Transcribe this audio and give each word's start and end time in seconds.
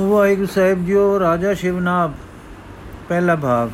ਵਾਹਿਗੁਰੂ 0.00 0.46
ਸਾਹਿਬ 0.46 0.84
JIO, 0.86 1.18
ਰਾਜਾ 1.20 1.52
ਸ਼ਿਵਨਾਬ 1.54 2.12
ਪਹਿਲਾ 3.08 3.34
ਭਾਗ। 3.36 3.70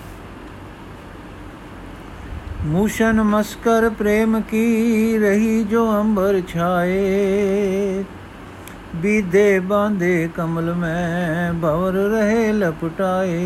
ਮੂਸ਼ਨ 2.67 3.23
ਮਸਕਰ 3.23 3.89
ਪ੍ਰੇਮ 3.89 4.41
ਕੀ 4.41 5.19
ਰਹੀ 5.19 5.63
ਜੋ 5.65 5.85
ਅੰਬਰ 6.01 6.41
ਛਾਏ? 6.49 8.05
ਬੀਦੇ 8.97 9.59
ਬਾਂਦੇ 9.59 10.29
ਕਮਲ 10.37 10.73
ਮੈਂ 10.75 11.53
ਭਵਰ 11.55 11.93
ਰਹੇ 11.93 12.53
ਲਪਟਾਏ। 12.53 13.39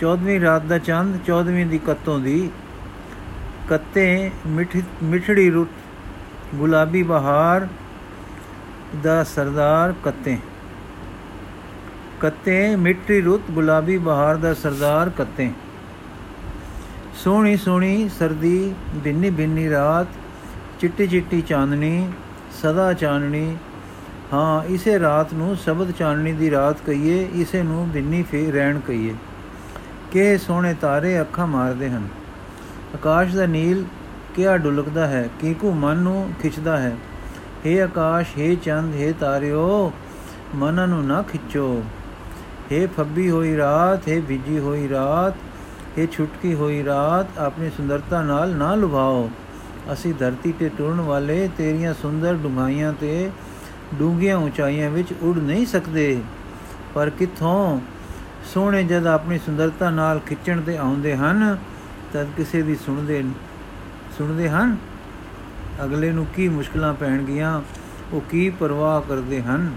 14ਵੀਂ 0.00 0.40
ਰਾਤ 0.40 0.62
ਦਾ 0.62 0.78
ਚੰਦ 0.78 1.18
14ਵੀਂ 1.26 1.66
ਦੀ 1.66 1.78
ਕੱਤੋਂ 1.78 2.18
ਦੀ 2.18 2.50
ਕੱਤੇ 3.68 4.30
ਮਿਠੜੀ 5.02 5.50
ਰੁੱਤ, 5.50 5.70
ਗੁਲਾਬੀ 6.54 7.02
ਬਹਾਰ 7.02 7.66
ਦਾ 9.02 9.22
ਸਰਦਾਰ 9.24 9.94
ਕੱਤੇ। 10.04 10.38
ਕੱਤੇ 12.23 12.75
ਮਿੱਟੀ 12.75 13.21
ਰੁੱਤ 13.21 13.51
ਗੁਲਾਬੀ 13.51 13.97
ਬਹਾਰ 13.97 14.37
ਦਾ 14.37 14.53
ਸਰਦਾਰ 14.53 15.09
ਕੱਤੇ 15.09 15.49
ਸੋਹਣੀ 17.23 17.55
ਸੋਹਣੀ 17.57 18.09
ਸਰਦੀ 18.19 18.73
ਬਿੰਨੀ 18.95 19.29
ਬਿੰਨੀ 19.29 19.69
ਰਾਤ 19.69 20.07
ਚਿੱਟੀ 20.79 21.07
ਚਿੱਟੀ 21.07 21.41
ਚਾਂਦਨੀ 21.41 22.09
ਸਦਾ 22.61 22.91
ਚਾਨਣੀ 22.93 23.55
ਹਾਂ 24.33 24.63
ਇਸੇ 24.69 24.99
ਰਾਤ 24.99 25.33
ਨੂੰ 25.33 25.55
ਸ਼ਬਦ 25.55 25.91
ਚਾਨਣੀ 25.91 26.31
ਦੀ 26.33 26.51
ਰਾਤ 26.51 26.81
ਕਹੀਏ 26.85 27.27
ਇਸੇ 27.35 27.63
ਨੂੰ 27.63 27.87
ਬਿੰਨੀ 27.89 28.21
ਫੇ 28.23 28.49
ਰਹਿਣ 28.51 28.79
ਕਹੀਏ 28.79 29.15
ਕਿ 30.11 30.37
ਸੋਹਣੇ 30.37 30.73
ਤਾਰੇ 30.73 31.19
ਅੱਖਾਂ 31.21 31.47
ਮਾਰਦੇ 31.47 31.89
ਹਨ 31.89 32.07
ਆਕਾਸ਼ 32.95 33.35
ਦਾ 33.35 33.45
ਨੀਲ 33.45 33.83
ਕਿਆ 34.35 34.57
ਡੁਲਕਦਾ 34.57 35.07
ਹੈ 35.07 35.27
ਕੀਕੂ 35.39 35.71
ਮਨ 35.71 35.97
ਨੂੰ 35.97 36.29
ਖਿੱਚਦਾ 36.41 36.77
ਹੈ 36.77 36.95
हे 37.65 37.79
ਆਕਾਸ਼ 37.81 38.37
हे 38.37 38.55
ਚੰਦ 38.55 38.95
हे 38.95 39.13
ਤਾਰਿਓ 39.19 39.91
ਮਨ 40.55 40.87
ਨੂੰ 40.89 41.05
ਨਾ 41.05 41.21
ਖਿੱਚੋ 41.21 41.81
हे 42.73 42.87
ਫੱਬੀ 42.97 43.29
ਹੋਈ 43.29 43.55
ਰਾਤ 43.57 44.07
हे 44.09 44.21
ਵਿਜੀ 44.21 44.59
ਹੋਈ 44.59 44.89
ਰਾਤ 44.89 45.35
हे 45.97 46.07
ਛੁਟਕੀ 46.11 46.53
ਹੋਈ 46.53 46.83
ਰਾਤ 46.85 47.37
ਆਪਣੀ 47.39 47.69
ਸੁੰਦਰਤਾ 47.77 48.21
ਨਾਲ 48.21 48.55
ਨਾ 48.55 48.73
ਲੁਭਾਓ 48.75 49.29
ਅਸੀਂ 49.93 50.13
ਧਰਤੀ 50.13 50.51
ਤੇ 50.51 50.69
ਟੁਰਨ 50.77 50.99
ਵਾਲੇ 51.01 51.47
ਤੇਰੀਆਂ 51.57 51.93
ਸੁੰਦਰ 51.93 52.35
ਡੁੰਗਾਈਆਂ 52.35 52.93
ਤੇ 52.93 53.29
ਡੂੰਘੀਆਂ 53.93 54.37
ਉਚਾਈਆਂ 54.37 54.89
ਵਿੱਚ 54.89 55.13
ਉੜ 55.21 55.37
ਨਹੀਂ 55.37 55.65
ਸਕਦੇ 55.65 56.21
ਪਰ 56.95 57.09
ਕਿੱਥੋਂ 57.09 57.79
ਸੋਹਣੇ 58.53 58.83
ਜਦ 58.83 59.07
ਆਪਣੀ 59.07 59.37
ਸੁੰਦਰਤਾ 59.37 59.89
ਨਾਲ 59.89 60.19
ਖਿੱਚਣ 60.19 60.61
ਤੇ 60.61 60.77
ਆਉਂਦੇ 60.77 61.15
ਹਨ 61.15 61.57
ਤਦ 62.13 62.27
ਕਿਸੇ 62.37 62.61
ਦੀ 62.61 62.75
ਸੁਣਦੇ 62.75 63.23
ਸੁਣਦੇ 64.17 64.49
ਹਨ 64.49 64.75
ਅਗਲੇ 65.83 66.11
ਨੂੰ 66.11 66.25
ਕੀ 66.35 66.47
ਮੁਸ਼ਕਲਾਂ 66.49 66.93
ਪੈਣਗੀਆਂ 66.93 67.61
ਉਹ 68.13 68.21
ਕੀ 68.21 68.49
ਪਰਵਾਹ 68.49 69.01
ਕਰਦੇ 69.01 69.41
ਹਨ 69.41 69.71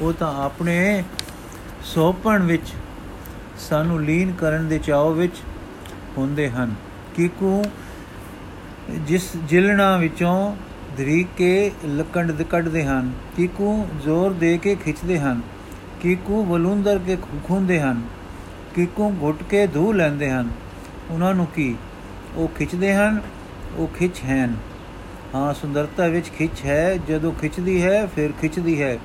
ਉਹ 0.00 0.12
ਤਾਂ 0.12 0.32
ਆਪਣੇ 0.34 1.02
ਸੋਪਣ 1.83 2.43
ਵਿੱਚ 2.43 2.73
ਸਾਨੂੰ 3.59 4.01
ਲੀਨ 4.01 4.31
ਕਰਨ 4.31 4.67
ਦੇ 4.67 4.79
ਚਾਅ 4.79 5.09
ਵਿੱਚ 5.09 5.35
ਹੁੰਦੇ 6.17 6.49
ਹਨ। 6.49 6.75
ਕਿਕੂ 7.15 7.63
ਜਿਸ 8.91 9.31
ਜਿਲਣਾ 9.37 9.97
ਵਿੱਚੋਂ 9.97 10.55
ਧਰੀ 10.97 11.25
ਕੇ 11.37 11.71
ਲਕੰਡ 11.85 12.41
ਕੱਢਦੇ 12.41 12.85
ਹਨ 12.85 13.11
ਕਿਕੂ 13.37 13.87
ਜ਼ੋਰ 14.03 14.33
ਦੇ 14.33 14.57
ਕੇ 14.57 14.75
ਖਿੱਚਦੇ 14.75 15.19
ਹਨ 15.19 15.41
ਕਿਕੂ 16.01 16.43
ਵਲੂੰਦਰ 16.43 16.99
ਕੇ 17.05 17.17
ਖੁੰਦੇ 17.43 17.79
ਹਨ 17.79 18.01
ਕਿਕੂ 18.75 19.13
ਘੁੱਟ 19.21 19.43
ਕੇ 19.43 19.67
ਧੂ 19.67 19.93
ਲੈਂਦੇ 19.93 20.31
ਹਨ, 20.31 20.49
ਉਹਨਾਂ 21.09 21.33
ਨੂੰ 21.35 21.45
ਕੀ? 21.45 21.75
ਉਹ 22.35 22.47
ਖਿੱਚਦੇ 22.47 22.93
ਹਨ, 22.93 23.21
ਉਹ 23.77 23.87
ਖਿੱਚ 23.87 24.19
ਹਨ। 24.25 24.55
ਹਾਂ, 25.35 25.53
ਸੁੰਦਰਤਾ 25.53 26.07
ਵਿੱਚ 26.07 26.29
ਖਿੱਚ 26.29 26.65
ਹੈ, 26.65 26.97
ਜਦੋਂ 27.09 27.31
ਖਿੱਚਦੀ 27.31 27.83
ਹੈ, 27.83 28.07
ਫਿਰ 28.07 28.31
ਖਿੱਚਦੀ 28.41 28.81
ਹੈ। 28.81 28.97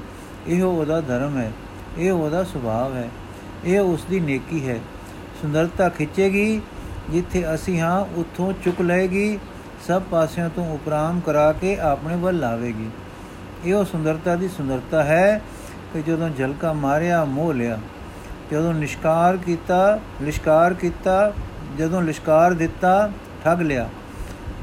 ਇਹ 0.47 0.63
ਉਹਦਾ 0.63 1.01
ਧਰਮ 1.01 1.39
ਹੈ। 1.39 1.53
ਇਹ 1.99 2.13
ਉਹਦਾ 2.13 2.45
ਸੁਭਾਅ 2.45 2.97
ਹੈ, 2.97 3.09
ਇਹ 3.65 3.81
ਉਸ 3.81 4.05
ਦੀ 4.11 4.21
ਨੇਕੀ 4.21 4.69
ਹੈ। 4.69 4.79
ਸੁੰਦਰਤਾ 5.43 5.89
ਖਿੱਚੇਗੀ, 5.89 6.61
ਜਿੱਥੇ 7.11 7.55
ਅਸੀਂ 7.55 7.81
ਹਾਂ, 7.81 8.07
ਉੱਥੋਂ 8.17 8.53
ਚੁੱਕ 8.65 8.81
ਲਏਗੀ, 8.81 9.39
ਸਭ 9.87 10.03
ਪਾਸਿਆਂ 10.03 10.51
ਤੋਂ 10.51 10.75
ਉਪਰਾਮ 10.75 11.21
ਕਰਾ 11.21 11.53
ਕੇ 11.53 11.79
ਆਪਣੇ 11.79 12.17
ਵੱਲ 12.17 12.39
ਲਾਵੇਗੀ 12.39 12.89
ਇਹ 13.65 13.75
ਉਹ 13.75 13.85
ਸੁੰਦਰਤਾ 13.85 14.37
ਦੀ 14.37 14.49
ਸੁੰਦਰਤਾ 14.49 15.03
ਹੈ 15.03 15.43
ਕਿ 15.93 16.03
ਜਦੋਂ 16.03 16.31
ਝਲਕਾ 16.31 16.73
ਮਾਰਿਆ, 16.73 17.25
ਮੋਹ 17.25 17.55
ਲਿਆ। 17.55 17.79
ਜਦੋਂ 18.53 18.75
ਨਿਸ਼ਕਾਰ 18.75 19.37
ਕੀਤਾ, 19.37 20.01
ਲਿਸ਼ਕਾਰ 20.23 20.75
ਕੀਤਾ, 20.75 21.33
ਜਦੋਂ 21.79 22.03
ਲਿਸ਼ਕਾਰ 22.03 22.53
ਦਿੱਤਾ, 22.53 23.11
ਠੱਗ 23.45 23.61
ਲਿਆ। 23.61 23.89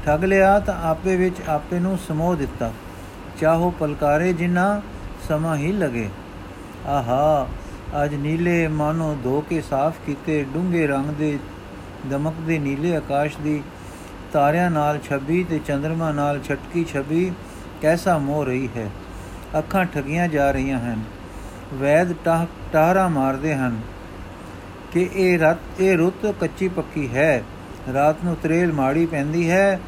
ਠੱਗ 0.04 0.24
ਲਿਆ 0.24 0.58
ਤਾਂ 0.58 0.82
ਆਪੇ 0.82 1.16
ਵਿੱਚ 1.16 1.36
ਆਪੇ 1.48 1.78
ਨੂੰ 1.78 1.98
ਸਮੋਹ 1.98 2.36
ਦਿੱਤਾ। 2.36 2.72
ਚਾਹੋ 3.40 3.70
ਪਲਕਾਰੇ 3.70 4.32
ਜਿੰਨਾ 4.32 4.80
ਸਮਾਂ 5.28 5.56
ਹੀ 5.56 5.72
ਲਗੇ। 5.72 6.08
ਆਹਾ, 6.86 7.48
ਅੱਜ 8.04 8.14
ਨੀਲੇ 8.14 8.68
ਮਾਨੋ 8.68 9.16
ਧੋ 9.24 9.40
ਕੇ 9.40 9.60
ਸਾਫ਼ 9.60 9.96
ਕੀਤੇ 10.06 10.44
ਡੂੰਘੇ 10.54 10.86
ਰੰਗ 10.86 11.06
ਦੇ 11.06 11.38
ਦਮਕਦੇ 12.10 12.58
ਨੀਲੇ 12.58 12.96
ਆਕਾਸ਼ 12.96 13.36
ਦੀ 13.38 13.62
ਤਾਰਿਆਂ 14.32 14.70
ਨਾਲ 14.70 14.98
ਛਬੀ 14.98 15.44
ਤੇ 15.44 15.60
ਚੰ드ਰਮਾ 15.66 16.10
ਨਾਲ 16.12 16.40
ਛਟਕੀ 16.42 16.84
ਛਬੀ 16.84 17.32
ਕੈਸਾ 17.82 18.18
ਮੋਹ 18.18 18.44
ਰਹੀ 18.44 18.68
ਹੈ? 18.76 18.90
ਅੱਖਾਂ 19.58 19.84
ਠਗੀਆਂ 19.84 20.28
ਜਾ 20.28 20.50
ਰਹੀਆਂ 20.50 20.78
ਹਨ। 20.78 21.00
ਵੈਦ 21.74 22.12
ਟਾਹਰਾ 22.72 23.08
ਮਾਰਦੇ 23.08 23.54
ਹਨ 23.54 23.80
ਕਿ 24.92 25.08
ਇਹ 25.14 25.38
ਰਤ, 25.38 25.80
ਇਹ 25.80 25.96
ਰੁੱਤ 25.96 26.34
ਕੱਚੀ 26.40 26.68
ਪੱਕੀ 26.68 27.08
ਹੈ। 27.14 27.42
ਰਾਤ 27.92 28.16
ਨੂੰ 28.24 28.36
ਤਰੇਲ 28.42 28.72
ਮਾੜੀ 28.72 29.06
ਪੈਂਦੀ 29.06 29.50
ਹੈ 29.50 29.80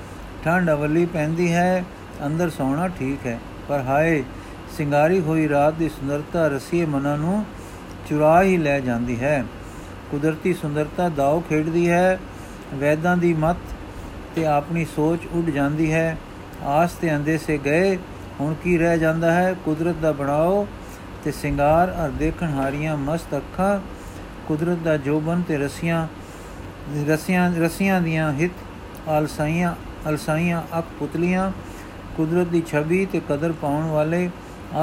ਠੰਡ 0.45 0.71
ਅਵਲੀ 0.71 1.07
ਪੈਂਦੀ 1.07 1.53
ਹੈ, 1.53 1.85
ਅੰਦਰ 2.27 2.51
ਸੌਣਾ 2.51 2.89
ਠੀਕ 2.89 3.27
ਹੈ। 3.27 3.39
ਪਰ 3.69 3.81
ਹਾਏ 3.81 4.23
ਸਿੰਗਾਰੀ 4.77 5.21
ਹੋਈ 5.21 5.49
ਰਾਤ 5.49 5.75
ਦੀ 5.75 5.89
ਸੁੰਦਰਤਾ 5.89 6.49
ਰਸੀਏ 6.49 6.85
ਮਨਾਂ 6.87 7.17
ਨੂੰ 7.19 7.45
ਚੁਰਾ 8.09 8.43
ਹੀ 8.43 8.57
ਲੈ 8.57 8.81
ਜਾਂਦੀ 8.81 9.21
ਹੈ। 9.21 9.45
ਕੁਦਰਤੀ 10.11 10.53
ਸੁੰਦਰਤਾ 10.55 11.09
ਦਾਉ 11.09 11.41
ਖੇਡਦੀ 11.41 11.89
ਹੈ, 11.91 12.19
ਵੈਦਾਂ 12.75 13.17
ਦੀ 13.17 13.35
ਮਤ 13.35 13.57
ਤੇ 14.35 14.47
ਆਪਣੀ 14.47 14.85
ਸੋਚ 14.85 15.21
ਉੱਡ 15.33 15.51
ਜਾਂਦੀ 15.51 15.93
ਹੈ। 15.93 16.17
ਆਸ 16.65 16.93
ਤੇ 16.93 17.15
ਅੰਦੇ 17.17 17.39
ਸੇ 17.39 17.59
ਗਏ, 17.59 17.97
ਹੁਣ 18.41 18.55
ਕੀ 18.55 18.79
ਰਹਿ 18.79 18.99
ਜਾਂਦਾ 18.99 19.33
ਹੈ? 19.33 19.55
ਕੁਦਰਤ 19.65 19.97
ਦਾ 19.97 20.13
ਬਣਾਓ 20.13 20.67
ਤੇ 21.25 21.33
ਸਿੰਗਾਰ 21.33 21.97
ਅਰ 22.05 22.11
ਦੇਖਣ 22.11 22.55
ਹਾਰੀਆਂ 22.55 22.97
ਮਸਤ 22.97 23.37
ਅੱਖਾਂ, 23.37 23.81
ਕੁਦਰਤ 24.49 24.79
ਦਾ 24.79 24.97
ਜੋਬਨ 24.97 25.43
ਤੇ 25.49 25.59
ਰਸੀਆਂ 25.59 26.07
ਰਸੀਆਂ 27.09 27.51
ਰਸੀਆਂ 27.51 28.01
ਦੀਆਂ 28.01 28.33
ਹਿੱਤ, 28.33 29.09
ਆਲਸਾਈਆਂ, 29.09 29.75
ਅਲਸਾਈਆਂ 30.09 30.63
ਅੱਖ 30.79 30.87
ਪੁਤਲੀਆਂ, 30.99 31.53
ਕੁਦਰਤ 32.17 32.47
ਦੀ 32.47 32.63
ਛਵੀ 32.67 33.07
ਤੇ 33.07 33.21
ਕਦਰ 33.29 33.53
ਪਾਉਣ 33.53 33.87
ਵਾਲੇ 33.87 34.31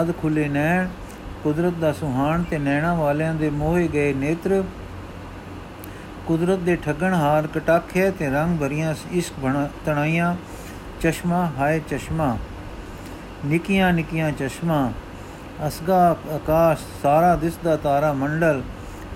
ਅਧ 0.02 0.12
ਖੁੱਲੇ 0.22 0.48
ਨੈਣ, 0.50 0.88
ਕੁਦਰਤ 1.44 1.74
ਦਾ 1.74 1.94
ਸੁਹਾਣ 1.94 2.44
ਤੇ 2.44 2.58
ਨੈਣਾ 2.58 2.94
ਵਾਲਿਆਂ 2.94 3.34
ਦੇ 3.36 3.50
ਮੋਹੇ 3.50 3.88
ਗਏ 3.88 4.14
ਨੇਤਰ। 4.14 4.64
ਕੁਦਰਤ 6.28 6.60
ਦੇ 6.60 6.76
ਠੱਗਣ 6.76 7.14
ਹਾਰ 7.14 7.48
ਕਟਾਖੇ 7.48 8.12
ਤੇ 8.12 8.30
ਰੰਗ 8.30 8.60
ਭਰੀਆਂ 8.60 8.96
ਇਸ਼ਕ 9.12 9.40
ਬਣਾ 9.40 9.70
ਤਣਾਈਆਂ। 9.86 10.36
ਚਸ਼ਮਾ, 11.02 11.52
ਹਾਏ 11.58 11.80
ਚਸ਼ਮਾ, 11.80 12.38
ਨਿਕੀਆਂ 13.46 13.94
ਨਿਕੀਆਂ 13.94 14.32
ਚਸ਼ਮਾ 14.32 14.92
ਅਸਗਾ 15.68 16.18
ਆਕਾਸ਼, 16.32 16.82
ਸਾਰਾ 17.04 17.36
ਦਿਸਦਾ 17.36 17.76
ਤਾਰਾ 17.78 18.14
ਮੰਡਲ, 18.14 18.62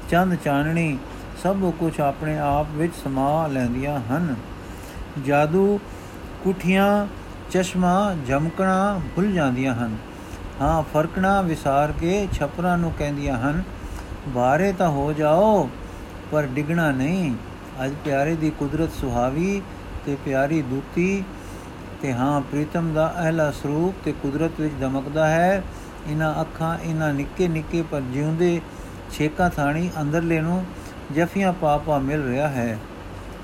ਚੰਦ 0.09 0.37
ਚਾਨਣੀ, 0.45 0.97
ਸਭ 1.43 1.71
ਕੁਝ 1.79 1.99
ਆਪਣੇ 2.01 2.37
ਆਪ 2.39 2.67
ਵਿੱਚ 2.71 2.93
ਸਮਾ 3.03 3.47
ਲੈਂਦੀਆਂ 3.47 3.99
ਹਨ। 3.99 4.35
ਜਾਦੂ, 5.25 5.79
ਕੁਠੀਆਂ, 6.43 7.07
ਚਸ਼ਮਾ 7.51 8.15
ਝਮਕਣਾ 8.27 8.99
ਭੁੱਲ 9.15 9.31
ਜਾਂਦੀਆਂ 9.31 9.73
ਹਨ। 9.75 9.95
ਹਾਂ 10.61 10.83
ਫਰਕਣਾ 10.83 11.41
ਵਿਸਾਰ 11.41 11.91
ਕੇ 11.91 12.27
ਛਪਰਾਂ 12.33 12.77
ਨੂੰ 12.77 12.91
ਕਹਿੰਦੀਆਂ 12.99 13.37
ਹਨ 13.37 13.63
ਬਾਰੇ 14.27 14.71
ਤਾਂ 14.73 14.89
ਹੋ 14.89 15.13
ਜਾਓ, 15.13 15.69
ਪਰ 16.31 16.45
ਡਿਗਣਾ 16.45 16.91
ਨਹੀਂ। 16.91 17.35
ਅੱਜ 17.85 17.93
ਪਿਆਰੇ 18.05 18.35
ਦੀ 18.35 18.49
ਕੁਦਰਤ 18.49 18.91
ਸੁਹਾਵੀ 18.91 19.61
ਤੇ 20.05 20.17
ਪਿਆਰੀ 20.25 20.61
ਦੂਤੀ 20.61 21.23
ਤੇ 22.01 22.13
ਹਾਂ, 22.13 22.41
ਪ੍ਰੀਤਮ 22.41 22.93
ਦਾ 22.93 23.13
ਅਹਲਾ 23.19 23.51
ਸਰੂਪ 23.51 23.95
ਤੇ 24.05 24.11
ਕੁਦਰਤ 24.11 24.59
ਵਿੱਚ 24.59 24.73
ਦਮਕਦਾ 24.73 25.27
ਹੈ। 25.27 25.63
ਇਹਨਾਂ 26.07 26.41
ਅੱਖਾਂ 26.41 26.77
ਇਹਨਾਂ 26.79 27.13
ਨਿੱਕੇ 27.13 27.47
ਨਿੱਕੇ 27.47 27.81
ਪਰ 27.81 28.01
ਜਿਉਂਦੇ 28.01 28.61
ਛੇਕਾ 29.11 29.49
ਥਾਣੀ 29.49 29.89
ਅੰਦਰਲੇ 30.01 30.39
ਨੂੰ 30.41 30.65
ਜਫੀਆਂ 31.15 31.53
ਪਾਪਾ 31.53 31.97
ਮਿਲ 31.97 32.27
ਰਿਹਾ 32.27 32.47
ਹੈ। 32.47 32.77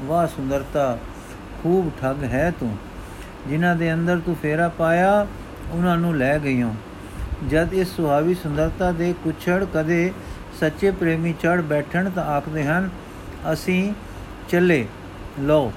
ਵਾਹ, 0.02 0.28
ਸੁੰਦਰਤਾ, 0.28 0.98
ਖੂਬ 1.64 1.92
ਠੱਗ 2.02 2.24
ਹੈ 2.24 2.52
ਤੂੰ। 2.60 2.78
ਜਿਨ੍ਹਾਂ 3.48 3.76
ਦੇ 3.76 3.94
ਅੰਦਰ 3.94 4.20
ਤੂੰ 4.26 4.36
ਫੇਰਾ 4.36 4.70
ਪਾਇਆ, 4.70 5.28
ਉਹਨਾਂ 5.72 5.98
ਨੂੰ 5.98 6.16
ਲੈ 6.18 6.40
ਗਈਓ। 6.40 6.74
ਜਦ 7.50 7.74
ਇਸ 7.74 7.96
ਸੁਹਾਵੀ 7.96 8.34
ਸੁੰਦਰਤਾ 8.34 8.92
ਦੇ 8.92 9.14
ਕੁਛੜ 9.24 9.64
ਕਦੇ 9.74 10.12
ਸੱਚੇ 10.60 10.92
ਪ੍ਰੇਮੀ 10.92 11.34
ਚੜ 11.42 11.60
ਬੈਠਣ 11.62 12.10
ਤਾਂ 12.10 12.24
ਆਖਦੇ 12.26 12.64
ਹਨ, 12.64 12.90
ਅਸੀਂ 13.54 13.94
ਚੱਲੇ 14.50 14.86
ਲੋ 15.40 15.72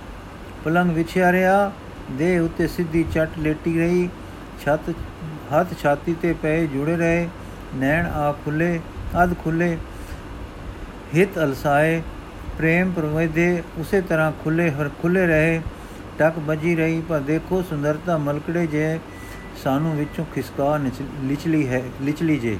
ਪਲੰਗ 0.64 0.90
ਵਿਛਿਆ 0.90 1.32
ਰਿਆ 1.32 1.70
ਦੇ 2.12 2.38
ਉੱਤੇ 2.38 2.66
ਸਿੱਧੀ 2.66 3.04
ਚੱਟ 3.14 3.38
ਲੇਟੀ 3.38 3.78
ਰਹੀ, 3.78 4.08
ਛੱਤ, 4.64 4.90
ਹੱਥ 5.52 5.74
ਛਾਤੀ 5.82 6.14
ਤੇ 6.22 6.32
ਪਏ 6.32 6.66
ਜੁੜੇ 6.66 6.96
ਰਹੇ, 6.96 7.28
ਨੈਣ 7.74 8.06
ਆ 8.06 8.32
ਖੁੱਲੇ, 8.44 8.78
ਅਧ 9.22 9.34
ਖੁੱਲੇ, 9.44 9.76
ਹਿਤ 11.16 11.38
ਅਲਸਾਏ, 11.38 12.02
ਪ੍ਰੇਮ 12.58 12.92
ਪ੍ਰਵੇਦੇ 12.92 13.62
ਉਸੇ 13.78 14.00
ਤਰ੍ਹਾਂ 14.00 14.32
ਖੁੱਲੇ, 14.44 14.70
ਹਰ 14.70 14.90
ਖੁੱਲੇ 15.02 15.26
ਰਹੇ, 15.26 15.60
ਟਕ 16.18 16.38
ਬਜੀ 16.38 16.74
ਰਹੀ, 16.76 17.00
ਪਰ 17.00 17.20
ਦੇਖੋ 17.20 17.62
ਸੁੰਦਰਤਾ 17.62 18.16
ਮਲਕੜੇ 18.18 18.66
ਜੇ 18.66 18.98
ਸਾਨੂੰ 19.64 19.96
ਵਿੱਚੋਂ 19.96 20.24
ਖਿਸਕਾ 20.34 20.76
ਲਿਚਲੀ 21.24 21.68
ਹੈ 21.68 21.82
ਲਿਚਲੀ 22.02 22.38
ਜੇ। 22.38 22.58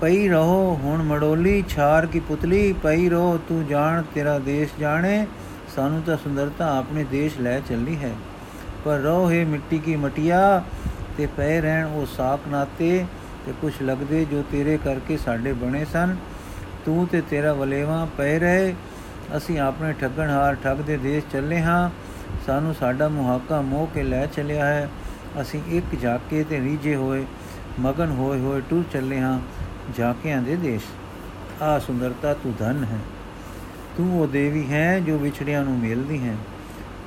ਪਈ 0.00 0.28
ਰਹੋ, 0.28 0.80
ਹੁਣ 0.82 1.02
ਮੜੋਲੀ 1.02 1.64
ਛਾਰ 1.68 2.06
ਕੀ 2.06 2.20
ਪੁਤਲੀ 2.20 2.72
ਪਈ 2.72 3.08
ਰਹੋ, 3.08 3.38
ਤੂੰ 3.48 3.66
ਜਾਣ, 3.66 4.02
ਤੇਰਾ 4.14 4.38
ਦੇਸ਼ 4.38 4.72
ਜਾਣੇ। 4.80 5.26
ਸਾਨੂੰ 5.76 6.02
ਤਾਂ 6.02 6.16
ਸੁੰਦਰਤਾ 6.16 6.78
ਆਪਣੇ 6.78 7.04
ਦੇਸ਼ 7.04 7.38
ਲੈ 7.38 7.60
ਚੱਲੀ 7.60 7.96
ਹੈ। 7.96 8.12
ਪਰ 8.84 8.98
ਰਹੋ 8.98 9.30
ਹੈ 9.30 9.44
ਮਿੱਟੀ 9.44 9.78
ਕੀ 9.78 9.96
ਮਟਿਆ, 9.96 10.64
ਤੇ 11.18 11.26
ਪਏ 11.26 11.60
ਰਹਿਣ 11.60 11.86
ਉਹ 11.86 12.06
ਸਾਖ 12.06 12.40
ਨਾਤੇ, 12.48 13.04
ਤੇ 13.46 13.52
ਕੁਛ 13.60 13.82
ਲੱਗਦੇ 13.82 14.24
ਜੋ 14.24 14.44
ਤੇਰੇ 14.52 14.78
ਕਰਕੇ 14.84 15.16
ਸਾਡੇ 15.16 15.52
ਬਣੇ 15.52 15.84
ਸਨ। 15.84 16.16
ਤੂੰ 16.84 17.06
ਤੇ 17.06 17.20
ਤੇਰਾ 17.20 17.52
ਵਲੇਵਾ 17.52 18.08
ਪਏ 18.18 18.38
ਰਹੇ। 18.38 18.74
ਅਸੀਂ 19.36 19.60
ਆਪਣੇ 19.60 19.92
ਠੱਗਣ 19.92 20.30
ਹਾਰ 20.30 20.54
ਠੱਗ 20.54 20.76
ਦੇ 20.76 20.96
ਦੇਸ਼ 20.96 21.24
ਚੱਲੇ 21.32 21.62
ਹਾਂ। 21.62 21.90
ਸਾਨੂੰ 22.46 22.74
ਸਾਡਾ 22.74 23.08
ਮੁਹਾਕਾ 23.08 23.60
ਮੋਹ 23.60 23.86
ਕੇ 23.94 24.02
ਲੈ 24.02 24.26
ਚੱਲਿਆ 24.26 24.66
ਹੈ। 24.66 24.88
ਅਸੀਂ 25.40 25.60
ਇੱਕ 25.68 26.00
ਝਾਕੇ 26.00 26.44
ਤੇ 26.44 26.60
ਰੀਜੇ 26.60 26.96
ਹੋਏ, 26.96 27.26
ਮਗਨ 27.80 28.10
ਹੋਏ 28.10 28.40
ਹੋਏ 28.40 28.60
ਟੁਰ 28.60 28.84
ਚੱਲੇ 28.92 29.20
ਹਾਂ 29.20 29.40
ਝਾਕਿਆਂ 29.96 30.42
ਦੇ 30.42 30.56
ਦੇਸ਼। 30.56 30.84
ਆ 31.62 31.78
ਸੁੰਦਰਤਾ 31.78 32.34
ਤੂੰ 32.34 32.54
ਧਨ 32.58 32.84
ਹੈ। 32.84 32.98
ਤੂੰ 33.96 34.20
ਉਹ 34.20 34.26
ਦੇਵੀ 34.26 34.72
ਹੈ 34.72 35.00
ਜੋ 35.00 35.18
ਵਿਛੜਿਆਂ 35.18 35.64
ਨੂੰ 35.64 35.78
ਮਿਲਦੀ 35.78 36.28
ਹੈ। 36.28 36.34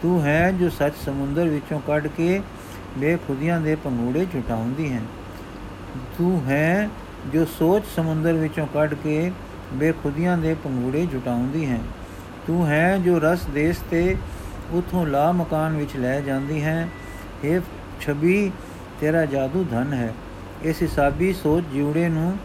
ਤੂੰ 0.02 0.24
ਹੈ 0.24 0.52
ਜੋ 0.52 0.70
ਸੱਚ 0.70 0.94
ਸਮੁੰਦਰ 1.06 1.48
ਵਿੱਚੋਂ 1.48 1.80
ਕੱਢ 1.88 2.08
ਕੇ 2.08 2.42
ਬੇਖੁਦੀਆਂ 2.98 3.62
ਦੇ 3.62 3.76
ਪੰਗੂੜੇ 3.76 4.26
ਝੁਟਾਉਂਦੀ 4.34 4.94
ਹੈ। 4.94 5.02
ਤੂੰ 6.18 6.44
ਹੈ 6.46 6.90
ਜੋ 7.34 7.46
ਸੋਚ 7.46 7.84
ਸਮੁੰਦਰ 7.96 8.34
ਵਿੱਚੋਂ 8.34 8.68
ਕੱਢ 8.68 8.94
ਕੇ 8.94 9.32
ਬੇਖੁਦੀਆਂ 9.74 10.38
ਦੇ 10.38 10.54
ਪੰਗੂੜੇ 10.54 11.06
ਝੁਟਾਉਂਦੀ 11.06 11.66
ਹੈ। 11.66 11.80
ਤੂੰ 12.48 12.68
ਹੈ 12.68 12.98
ਜੋ 12.98 13.20
ਰਸ 13.20 13.46
ਦੇਸ 13.46 13.78
ਤੇ 13.92 14.16
ਉਥੋਂ 14.72 15.06
ਲਾ 15.06 15.32
ਮਕਾਨ 15.32 15.78
ਵਿੱਚ 15.78 15.96
ਲੈ 15.98 16.22
ਜਾਂਦੀ 16.22 16.64
ਹੈ। 16.64 16.90
ਇਹ 17.44 17.60
ਛਬੀ, 18.02 18.52
ਤੇਰਾ 19.02 19.26
ਜਾਦੂ 19.26 19.66
ਧਨ 19.72 19.94
ਹੈ। 19.94 20.14
ਇਸ 20.64 20.82
ਹਿਸਾਬੀ 20.82 21.34
ਸੋਚ 21.34 21.64
ਜਿਉੜੇ 21.74 22.10
ਨੂੰ 22.10 22.38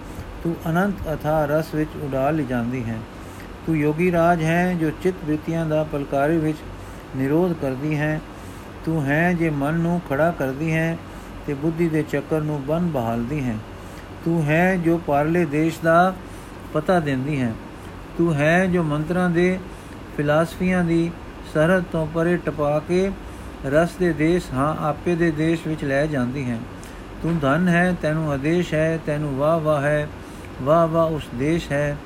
ਤੂੰ 0.44 0.56
ਅਨੰਤ 0.70 0.94
ਅਥਾ 1.14 1.44
ਰਸ 1.44 1.74
ਵਿੱਚ 1.74 1.90
ਉਡਾ 2.02 2.30
ਲਈ 2.30 2.44
ਜਾਂਦੀ 2.44 2.84
ਹੈ। 2.84 2.98
ਤੂੰ 3.66 3.76
ਯੋਗੀ 3.76 4.12
ਰਾਜ 4.12 4.42
ਹੈ 4.42 4.74
ਜੋ 4.74 4.90
ਚਿਤ 5.02 5.14
ਬ੍ਰਿਤੀਆਂ 5.24 5.66
ਦਾ 5.66 5.84
ਪਲਕਾਰੀ 5.84 6.36
ਵਿੱਚ 6.36 6.58
ਨਿਰੋਧ 7.16 7.52
ਕਰਦੀ 7.52 7.96
ਹੈ। 7.96 8.20
ਤੂੰ 8.84 9.04
ਹੈ 9.04 9.32
ਜੇ 9.32 9.50
ਮਨ 9.50 9.74
ਨੂੰ 9.74 10.00
ਖੜਾ 10.10 10.30
ਕਰਦੀ 10.30 10.72
ਹੈ 10.74 10.98
ਤੇ 11.46 11.54
ਬੁੱਧੀ 11.54 11.88
ਦੇ 11.88 12.02
ਚੱਕਰ 12.02 12.40
ਨੂੰ 12.40 12.66
ਬੰਨ 12.66 12.86
ਬਹਾਲਦੀ 12.86 13.44
ਹੈ। 13.44 13.56
ਤੂੰ 14.24 14.44
ਹੈ 14.44 14.76
ਜੋ 14.76 14.98
ਪਾਰਲੇ 14.98 15.44
ਦੇਸ਼ 15.44 15.80
ਦਾ 15.80 16.14
ਪਤਾ 16.72 17.00
ਦਿੰਦੀ 17.00 17.40
ਹੈ। 17.40 17.52
ਤੂੰ 18.18 18.34
ਹੈ 18.34 18.66
ਜੋ 18.66 18.82
ਮੰਤਰਾਂ 18.82 19.30
ਦੇ 19.30 19.58
ਫਿਲਾਸਫੀਆਂ 20.16 20.84
ਦੀ 20.84 21.10
ਸਰਹੱਦ 21.54 21.84
ਤੋਂ 21.92 22.06
ਪਰੇ 22.06 22.36
ਟਪਾ 22.36 22.82
ਕੇ 22.88 23.10
ਰਸ 23.66 23.90
ਦੇ 24.00 24.12
ਦੇਸ਼ 24.12 24.44
ਹਾਂ, 24.54 24.76
ਆਪੇ 24.88 25.14
ਦੇ 25.14 25.30
ਦੇਸ਼ 25.30 25.66
ਵਿੱਚ 25.66 25.84
ਲੈ 25.84 26.06
ਜਾਂਦੀ 26.06 26.50
ਹੈ। 26.50 26.58
ਤੂੰ 27.22 27.38
ਧਨ 27.38 27.68
ਹੈ, 27.68 27.94
ਤੈਨੂੰ 28.02 28.32
ਆਦੇਸ਼ 28.32 28.74
ਹੈ, 28.74 28.98
ਤੈਨੂੰ 29.06 29.36
ਵਾਹ 29.36 29.60
ਵਾਹ 29.60 29.82
ਹੈ, 29.82 30.08
ਵਾਹ 30.62 30.86
ਵਾਹ 30.86 31.06
ਉਸ 31.06 31.22
ਦੇਸ਼ 31.34 31.72
ਹੈ 31.72 31.96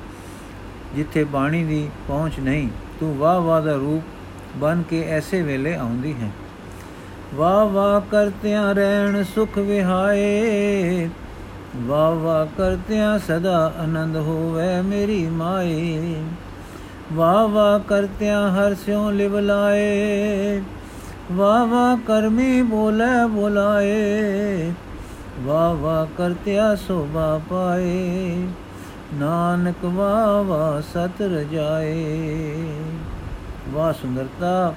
ਜਿੱਥੇ 0.95 1.23
ਬਾਣੀ 1.23 1.63
ਦੀ 1.63 1.89
ਪਹੁੰਚ 2.07 2.39
ਨਹੀਂ। 2.39 2.69
ਤੂੰ 2.99 3.17
ਵਾਹ 3.17 3.41
ਵਾਹ 3.41 3.61
ਦਾ 3.61 3.73
ਰੂਪ 3.73 4.03
ਬਨ 4.57 4.83
ਕੇ 4.89 5.03
ਐਸੇ 5.09 5.41
ਵੇਲੇ 5.41 5.75
ਆਉਂਦੀ 5.75 6.13
ਹੈ। 6.21 6.29
ਵਾਹ 7.35 7.65
ਵਾਹ 7.65 8.01
ਕਰਤਿਆਂ 8.01 8.75
ਰਹਿਣ 8.75 9.23
ਸੁਖ 9.23 9.57
ਵਿਹਾਏ, 9.57 11.09
ਵਾਹ 11.77 12.15
ਵਾਹ 12.15 12.45
ਕਰਤਿਆਂ 12.57 13.19
ਸਦਾ 13.19 13.73
ਆਨੰਦ 13.79 14.15
ਹੋਵੇ 14.15 14.81
ਮੇਰੀ 14.81 15.25
ਮਾਏ। 15.25 16.23
ਵਾਹ 17.13 17.47
ਵਾਹ 17.47 17.79
ਕਰਤਿਆਂ 17.79 18.51
ਹਰ 18.51 18.75
ਸਿਉ 18.75 19.11
ਲਿਵ 19.11 19.39
ਲਾਏ, 19.39 20.61
ਵਾਹ 21.31 21.65
ਵਾਹ 21.65 21.97
ਕਰਮੀ 21.97 22.61
ਬੋਲੇ 22.61 23.27
ਬੁਲਾਏ, 23.29 24.71
ਵਾਹ 25.39 25.75
ਵਾਹ 25.75 26.05
ਕਰਤਿਆ 26.17 26.75
ਸੋਭਾ 26.75 27.41
ਪਾਏ, 27.49 28.47
ਨਾਨਕ 29.13 29.85
ਵਾਹ 29.85 30.43
ਵਾਹ 30.43 30.81
ਸਤ 30.81 31.21
ਰਜਾਏ। 31.21 32.55
ਵਾਹ 33.69 33.93
ਸੁੰਦਰਤਾ, 33.93 34.73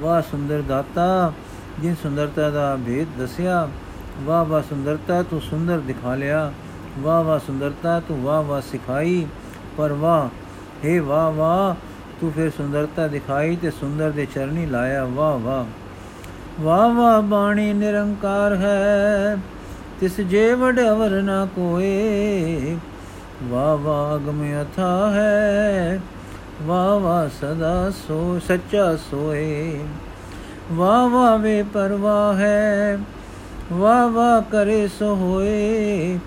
ਵਾਹ 0.00 0.22
ਸੁੰਦਰ 0.22 0.62
ਦਾਤਾ, 0.62 1.32
ਜਿਨ 1.82 1.94
ਸੁੰਦਰਤਾ 2.02 2.50
ਦਾ 2.50 2.76
ਭੇਦ 2.86 3.08
ਦੱਸਿਆ, 3.18 3.68
ਵਾਹ 4.22 4.44
ਵਾਹ 4.44 4.62
ਸੁੰਦਰਤਾ 4.62 5.22
ਤੂੰ 5.22 5.40
ਸੁੰਦਰ 5.40 5.78
ਦਿਖਾ 5.78 6.14
ਲਿਆ, 6.14 6.52
ਵਾਹ 6.98 7.24
ਵਾਹ 7.24 7.38
ਸੁੰਦਰਤਾ 7.38 8.00
ਤੂੰ 8.00 8.22
ਵਾਹ 8.22 8.42
ਵਾਹ 8.42 8.60
ਸਿਖਾਈ, 8.60 9.26
ਪਰ 9.76 9.92
ਵਾਹ 9.92 10.28
हे 10.84 11.02
ਵਾਹ 11.02 11.30
ਵਾਹ, 11.32 11.74
ਤੂੰ 12.20 12.32
ਫਿਰ 12.32 12.50
ਸੁੰਦਰਤਾ 12.50 13.06
ਦਿਖਾਈ 13.08 13.56
ਤੇ 13.56 13.70
ਸੁੰਦਰ 13.70 14.10
ਦੇ 14.10 14.26
ਚਰਨੀ 14.26 14.66
ਲਾਇਆ। 14.66 15.04
ਵਾਹ 15.04 15.38
ਵਾਹ 15.38 15.64
ਵਾਹ 16.60 16.88
ਵਾਹ 16.88 17.20
ਬਾਣੀ 17.22 17.72
ਨਿਰੰਕਾਰ 17.72 18.56
ਹੈ, 18.56 19.36
ਤਿਸ 20.00 20.20
ਜੇ 20.20 20.52
ਵਡ 20.54 20.80
ਅਵਰ 20.80 21.10
ਨਾ 21.22 21.44
ਕੋਏ। 21.56 22.76
ਵਾਹ 23.44 23.76
ਵਾਹ 23.76 24.16
ਅਗਮ 24.16 24.42
ਅਥਾ 24.62 25.10
ਹੈ, 25.10 26.00
ਵਾਹ 26.62 26.98
ਵਾਹ 27.00 27.28
ਸਦਾ 27.40 27.90
ਸੋ, 27.90 28.38
ਸੱਚਾ 28.48 28.96
ਸੋਏ। 28.96 29.80
ਵਾਹ 30.72 31.08
ਵਾਹ 31.08 31.38
ਵੇ 31.38 31.62
ਪਰਵਾਹ 31.62 32.34
ਹੈ, 32.34 32.98
ਵਾਹ 33.72 34.08
ਵਾਹ 34.08 34.40
ਕਰੇ 34.42 34.88
ਸੋ 34.88 35.14
ਹੋਏ। 35.14 36.18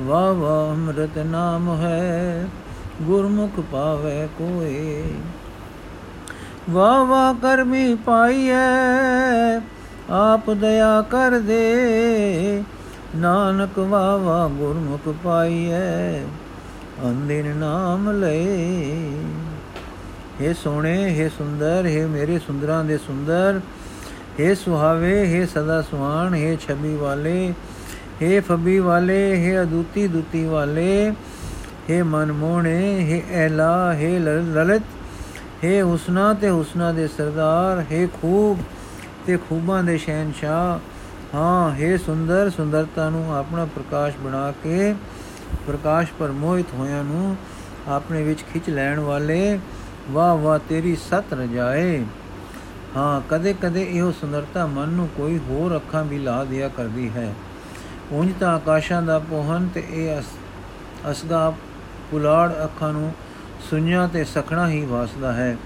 ਵਾਹ 0.00 0.32
ਵਾਹ 0.34 0.74
ਅੰਮ੍ਰਿਤ 0.74 1.18
ਨਾਮ 1.18 1.76
ਹੈ 1.80 2.46
ਗੁਰਮੁਖ 3.01 3.59
ਪਾਵੇ 3.71 4.27
ਕੋਏ 4.37 5.03
ਵਾਹ 6.69 7.05
ਵਾਹ 7.05 7.33
ਕਰਮੀ 7.33 7.95
ਪਾਈਐ 7.95 9.59
ਆਪ 10.09 10.49
ਦਇਆ 10.51 11.01
ਕਰ 11.01 11.39
ਦੇ 11.39 12.63
ਨਾਨਕ 13.15 13.79
ਵਾਹ 13.79 14.17
ਵਾਹ 14.17 14.49
ਗੁਰਮੁਖ 14.49 15.07
ਪਾਈਐ 15.23 16.23
ਅੰਦਿਨ 17.05 17.55
ਨਾਮ 17.57 18.09
ਲਏ 18.11 19.11
हे 20.41 20.53
ਸੋਹਣੇ 20.53 20.95
हे 21.17 21.29
ਸੁੰਦਰ 21.37 21.87
हे 21.87 22.07
ਮੇਰੇ 22.07 22.39
ਸੁੰਦਰਾਂ 22.39 22.83
ਦੇ 22.83 22.97
ਸੁੰਦਰ 22.97 23.59
हे 24.39 24.53
ਸੁਹਾਵੇ 24.55 25.13
हे 25.25 25.47
ਸਦਾ 25.47 25.81
ਸੁਹਾਣ 25.81 26.33
हे 26.33 26.55
ਛਬੀ 26.59 26.95
ਵਾਲੇ 26.95 27.53
हे 28.21 28.41
ਫਬੀ 28.47 28.77
ਵਾਲੇ 28.79 29.19
हे 29.37 29.61
ਅਦੁੱਤੀ 29.61 30.07
ਦੁੱਤੀ 30.07 30.43
ਵਾਲੇ 30.45 31.13
हे 31.90 32.04
ਮਨ 32.04 32.32
ਮੋਹਣੇ 32.32 32.78
हे 33.10 33.32
ਐਲਾ 33.32 33.92
हे 33.92 34.18
ਲਲਿਤ 34.54 34.82
हे 35.64 35.86
ਹੁਸਨਾ 35.86 36.34
ਤੇ 36.34 36.50
ਹੁਸਨਾ 36.50 36.92
ਦੇ 36.92 37.08
ਸਰਦਾਰ 37.08 37.84
हे 37.92 38.08
ਖੂਬ 38.22 38.58
ਤੇ 39.26 39.36
ਖੂਬਾਂ 39.36 39.82
ਦੇ 39.82 39.98
ਸ਼ਹਿਨशाह 39.98 40.80
ਹਾਂ 41.34 41.76
हे 41.76 41.98
ਸੁੰਦਰ 42.02 42.50
ਸੁੰਦਰਤਾ 42.50 43.10
ਨੂੰ 43.10 43.36
ਆਪਣਾ 43.36 43.64
ਪ੍ਰਕਾਸ਼ 43.64 44.16
ਬਣਾ 44.16 44.52
ਕੇ 44.62 44.94
ਪ੍ਰਕਾਸ਼ 45.66 46.12
ਪਰ 46.18 46.30
ਮੋਹਿਤ 46.30 46.66
ਹੋਇਆਂ 46.74 47.04
ਨੂੰ 47.04 47.36
ਆਪਣੇ 47.88 48.22
ਵਿੱਚ 48.22 48.44
ਖਿੱਚ 48.52 48.70
ਲੈਣ 48.70 49.00
ਵਾਲੇ, 49.00 49.58
ਵਾਹ 50.10 50.36
ਵਾਹ, 50.36 50.58
ਤੇਰੀ 50.68 50.96
ਸਤ 50.96 51.32
ਰਜਾਏ। 51.32 52.04
ਹਾਂ, 52.96 53.20
ਕਦੇ 53.28 53.54
ਕਦੇ 53.62 53.82
ਇਹੋ 53.82 54.12
ਸੁੰਦਰਤਾ 54.12 54.66
ਮਨ 54.66 54.88
ਨੂੰ 54.88 55.08
ਕੋਈ 55.16 55.38
ਹੋਰ 55.38 55.76
ਅੱਖਾਂ 55.76 56.04
ਵੀ 56.04 56.18
ਲਾ 56.18 56.44
ਦਿਆ 56.44 56.68
ਕਰਦੀ 56.68 57.10
ਹੈ। 57.10 57.34
ਉਂਝ 58.12 58.32
ਤਾਂ 58.40 58.54
ਆਕਾਸ਼ਾਂ 58.54 59.02
ਦਾ 59.02 59.18
ਪੋਹਨ 59.18 59.68
ਤੇ 59.74 59.84
ਇਹ 59.90 60.22
ਅਸਗਾ 61.10 61.52
ਪੁਲਾੜ 62.10 62.50
ਅੱਖਾਂ 62.64 62.92
ਨੂੰ 62.92 63.12
ਸੁਣਿਆ 63.70 64.06
ਤੇ 64.06 64.24
ਸਖਣਾ 64.24 64.68
ਹੀ 64.68 64.84
ਵਾਸਦਾ 64.84 65.32
ਹੈ, 65.32 65.56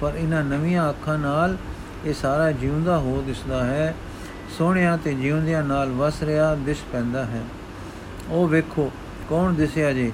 ਪਰ 0.00 0.12
ਇਹਨਾਂ 0.16 0.42
ਨਵੀਆਂ 0.44 0.88
ਅੱਖਾਂ 0.90 1.18
ਨਾਲ 1.18 1.56
ਇਹ 2.04 2.14
ਸਾਰਾ 2.14 2.50
ਜਿਉਂਦਾ 2.52 2.98
ਹੋ 2.98 3.22
ਦਿਸਦਾ 3.26 3.64
ਹੈ। 3.64 3.94
ਸੋਹਣਿਆਂ 4.58 4.98
ਤੇ 4.98 5.14
ਜਿਉਂਦਿਆਂ 5.14 5.62
ਨਾਲ 5.62 5.88
ਵਸ 5.88 6.22
ਰਿਹਾ 6.22 6.54
ਦਿਸ 6.54 6.82
ਪੈਂਦਾ 6.92 7.24
ਹੈ। 7.24 7.42
ਉਹ 8.28 8.48
ਵੇਖੋ, 8.48 8.90
ਕੌਣ 9.28 9.52
ਦਿਸਿਆ 9.52 9.92
ਜੇ? 9.92 10.12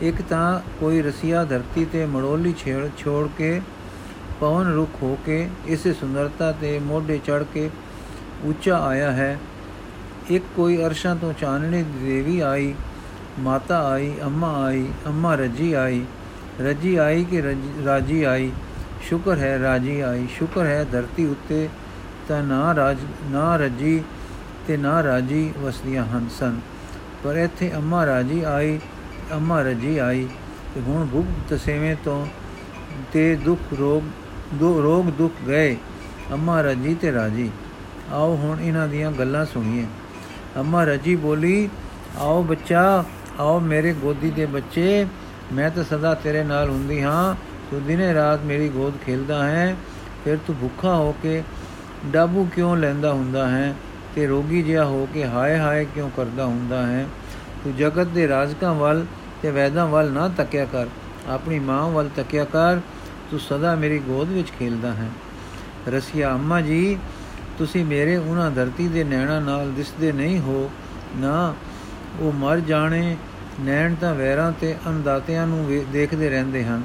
ਇੱਕ 0.00 0.22
ਤਾਂ 0.22 0.60
ਕੋਈ 0.80 1.02
ਰਸੀਆ 1.02 1.44
ਧਰਤੀ 1.44 1.84
ਤੇ 1.84 2.06
ਮੜੋਲੀ 2.06 2.54
ਛੇੜ 2.58 2.88
ਛੋੜ 2.98 3.28
ਕੇ, 3.38 3.60
ਪਵਨ 4.40 4.72
ਰੁਖ 4.72 5.02
ਹੋ 5.02 5.18
ਕੇ, 5.26 5.48
ਇਸੇ 5.66 5.92
ਸੁੰਦਰਤਾ 5.92 6.52
ਤੇ 6.52 6.78
ਮੋਢੇ 6.78 7.18
ਚੜ 7.18 7.42
ਕੇ 7.54 7.70
ਉੱਚਾ 8.44 8.78
ਆਇਆ 8.78 9.12
ਹੈ। 9.12 9.38
ਇੱਕ 10.30 10.44
ਕੋਈ 10.56 10.82
ਅਰਸ਼ਾਂ 10.84 11.16
ਤੋਂ 11.16 11.32
ਚਾਨਣੇ 11.32 11.82
ਦੀ 11.82 12.06
ਦੇਵੀ 12.06 12.40
ਆਈ। 12.40 12.74
ਮਾਤਾ 13.38 13.88
ਆਈ, 13.88 14.12
ਅੰਮਾ 14.22 14.64
ਆਈ, 14.64 14.88
ਅੰਮਾ 15.06 15.34
ਰੱਜੀ 15.34 15.72
ਆਈ। 15.72 16.04
ਰੱਜੀ 16.60 16.96
ਆਈ 16.96 17.24
ਕਿ 17.24 17.42
ਰਾਜੀ 17.86 18.22
ਆਈ? 18.22 18.52
ਸ਼ੁਕਰ 19.02 19.38
ਹੈ 19.38 19.58
ਰਾਜੀ 19.58 20.00
ਆਈ। 20.00 20.26
ਸ਼ੁਕਰ 20.30 20.66
ਹੈ 20.66 20.84
ਧਰਤੀ 20.92 21.26
ਉੱਤੇ 21.26 21.68
ਤਾਂ 22.28 22.42
ਨਾ 22.42 22.74
ਰਾਜ, 22.74 22.98
ਨਾ 23.24 23.56
ਰੱਜੀ 23.56 24.02
ਤੇ 24.66 24.76
ਨਾ 24.76 25.02
ਰਾਜੀ 25.02 25.52
ਵਸਦੀਆਂ 25.58 26.04
ਹਨ 26.04 26.28
ਸਨ। 26.38 26.60
ਪਰ 27.24 27.36
ਇੱਥੇ 27.36 27.72
ਅੰਮਾ 27.74 28.06
ਰਾਜੀ 28.06 28.42
ਆਈ, 28.42 28.80
ਅੰਮਾ 29.32 29.62
ਰਜੀ 29.62 29.98
ਆਈ 29.98 30.28
ਤੇ 30.74 30.80
ਹੁਣ 30.80 31.06
ਭੁਖ 31.06 31.26
ਤਸੇਵੇਂ 31.48 31.96
ਤੋਂ 32.04 32.26
ਤੇ 33.12 33.36
ਦੁੱਖ 33.36 33.60
ਰੋਗ, 33.78 34.02
ਦੋ, 34.54 34.82
ਰੋਗ 34.82 35.04
ਦੁੱਖ 35.04 35.34
ਗਏ। 35.48 35.76
ਅੰਮਾ 36.32 36.60
ਰਜੀ 36.60 36.94
ਤੇ 36.94 37.12
ਰਾਜੀ। 37.12 37.50
ਆਓ 38.12 38.36
ਹੁਣ 38.36 38.60
ਇਹਨਾਂ 38.60 38.88
ਦੀਆਂ 38.88 39.12
ਗੱਲਾਂ 39.12 39.44
ਸੁਣੀਏ। 39.44 39.86
ਅੰਮਾ 40.56 40.84
ਰਜੀ 40.84 41.16
ਬੋਲੀ, 41.16 41.68
ਆਓ 42.18 42.42
ਬੱਚਾ 42.42 43.04
ਆਓ 43.40 43.58
ਮੇਰੇ 43.60 43.92
ਗੋਦੀ 43.92 44.30
ਦੇ 44.30 44.46
ਬੱਚੇ, 44.46 45.06
ਮੈਂ 45.52 45.70
ਤਾਂ 45.70 45.84
ਸਦਾ 45.84 46.14
ਤੇਰੇ 46.14 46.42
ਨਾਲ 46.44 46.70
ਹੁੰਦੀ 46.70 47.02
ਹਾਂ। 47.02 47.34
ਤੂੰ 47.70 47.82
ਦਿਨੇ 47.84 48.12
ਰਾਤ 48.14 48.42
ਮੇਰੀ 48.42 48.68
ਗੋਦ 48.68 48.94
ਖੇਲਦਾ 49.06 49.44
ਹੈ, 49.46 49.76
ਫਿਰ 50.24 50.38
ਤੂੰ 50.46 50.56
ਭੁੱਖਾ 50.60 50.94
ਹੋ 50.94 51.14
ਕੇ 51.22 51.42
ਡਾਬੂ 52.06 52.48
ਕਿਉਂ 52.54 52.76
ਲੈਂਦਾ 52.76 53.12
ਹੁੰਦਾ 53.12 53.48
ਹੈ? 53.48 53.74
ਤੇ 54.14 54.26
ਰੋਗੀ 54.26 54.62
ਜਿਹਾ 54.62 54.84
ਹੋ 54.84 55.08
ਕੇ 55.14 55.26
ਹਾਏ 55.26 55.58
ਹਾਏ 55.58 55.84
ਕਿਉਂ 55.84 56.10
ਕਰਦਾ 56.16 56.44
ਹੁੰਦਾ 56.44 56.86
ਹੈ? 56.86 57.06
ਤੂੰ 57.64 57.74
ਜਗਤ 57.76 58.06
ਦੇ 58.06 58.28
ਰਾਜਕਾਂ 58.28 58.74
ਵੱਲ 58.74 59.04
ਤੇ 59.42 59.50
ਵੈਦਾਂ 59.50 59.86
ਵੱਲ 59.86 60.12
ਨਾ 60.12 60.28
ਤੱਕਿਆ 60.28 60.64
ਕਰ, 60.64 60.86
ਆਪਣੀ 61.28 61.58
ਮਾਂ 61.58 61.88
ਵੱਲ 61.90 62.08
ਤੱਕਿਆ 62.16 62.44
ਕਰ। 62.44 62.80
ਤੂੰ 63.30 63.40
ਸਦਾ 63.40 63.74
ਮੇਰੀ 63.74 63.98
ਗੋਦ 63.98 64.28
ਵਿੱਚ 64.28 64.48
ਖੇਲਦਾ 64.58 64.92
ਹੈ। 64.92 65.08
ਰਸੀਆ, 65.88 66.30
ਅੰਮਾ 66.32 66.60
ਜੀ, 66.60 66.98
ਤੁਸੀਂ 67.58 67.84
ਮੇਰੇ 67.84 68.16
ਉਹਨਾਂ 68.16 68.50
ਧਰਤੀ 68.50 68.88
ਦੇ 68.88 69.04
ਨੈਣਾ 69.04 69.38
ਨਾਲ 69.40 69.72
ਦਿਸਦੇ 69.72 70.12
ਨਹੀਂ 70.12 70.38
ਹੋ। 70.40 70.70
ਨਾ 71.16 71.54
ਉਹ 72.20 72.32
ਮਰ 72.32 72.60
ਜਾਣੇ, 72.60 73.16
ਨੈਣ 73.60 73.94
ਤਾਂ 73.94 74.14
ਵੈਰਾਂ 74.14 74.52
ਤੇ 74.60 74.76
ਅਨਦਾਤਿਆਂ 74.88 75.46
ਨੂੰ 75.46 75.84
ਦੇਖਦੇ 75.92 76.30
ਰਹਿੰਦੇ 76.30 76.64
ਹਨ। 76.64 76.82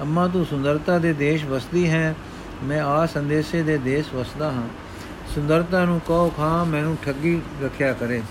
ਅੰਮਾ, 0.00 0.28
ਤੂੰ 0.28 0.46
ਸੁੰਦਰਤਾ 0.46 0.98
ਦੇ 0.98 1.12
ਦੇਸ਼ 1.12 1.44
ਵਸਦੀ 1.44 1.90
ਹੈ, 1.90 2.14
ਮੈਂ 2.62 2.82
ਆ 2.82 3.06
ਸੰਦੇਸ਼ੇ 3.06 3.62
ਦੇ 3.62 3.78
ਦੇਸ਼ 3.78 4.14
ਵਸਦਾ 4.14 4.50
ਹਾਂ। 4.50 4.68
ਸੁੰਦਰਤਾ 5.34 5.84
ਨੂੰ 5.84 6.00
ਕਹੋ 6.00 6.32
ਖਾਂ, 6.36 6.64
ਮੈਨੂੰ 6.64 6.96
ਠੱਗੀ 7.06 7.40
ਰੱਖਿਆ 7.62 7.92
ਕਰੇ। 7.92 8.22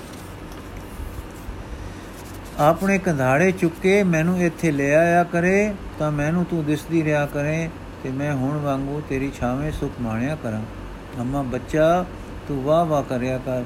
ਆਪਣੇ 2.59 2.97
ਕੰਧਾੜੇ 2.97 3.51
ਚੁੱਕੇ, 3.51 4.03
ਮੈਨੂੰ 4.03 4.39
ਇੱਥੇ 4.39 4.71
ਲੈ 4.71 4.95
ਆਇਆ 4.95 5.23
ਕਰੇ, 5.23 5.73
ਤਾਂ 5.99 6.11
ਮੈਨੂੰ 6.11 6.45
ਤੂੰ 6.45 6.65
ਦਿਸਦੀ 6.65 7.03
ਰਿਆ 7.03 7.25
ਕਰੇ, 7.25 7.69
ਤੇ 8.03 8.09
ਮੈਂ 8.09 8.33
ਹੁਣ 8.33 8.57
ਵਾਂਗੂ 8.57 9.01
ਤੇਰੀ 9.09 9.31
ਛਾਵੇਂ 9.39 9.71
ਸੁਖ 9.71 9.91
ਮਾਣਿਆ 10.01 10.37
ਕਰਾਂ। 10.43 10.61
ਅੰਮਾ, 11.19 11.41
ਬੱਚਾ, 11.41 12.05
ਤੂੰ 12.47 12.63
ਵਾਹ 12.63 12.85
ਵਾਹ 12.85 13.03
ਕਰਿਆ 13.03 13.37
ਕਰ। 13.37 13.63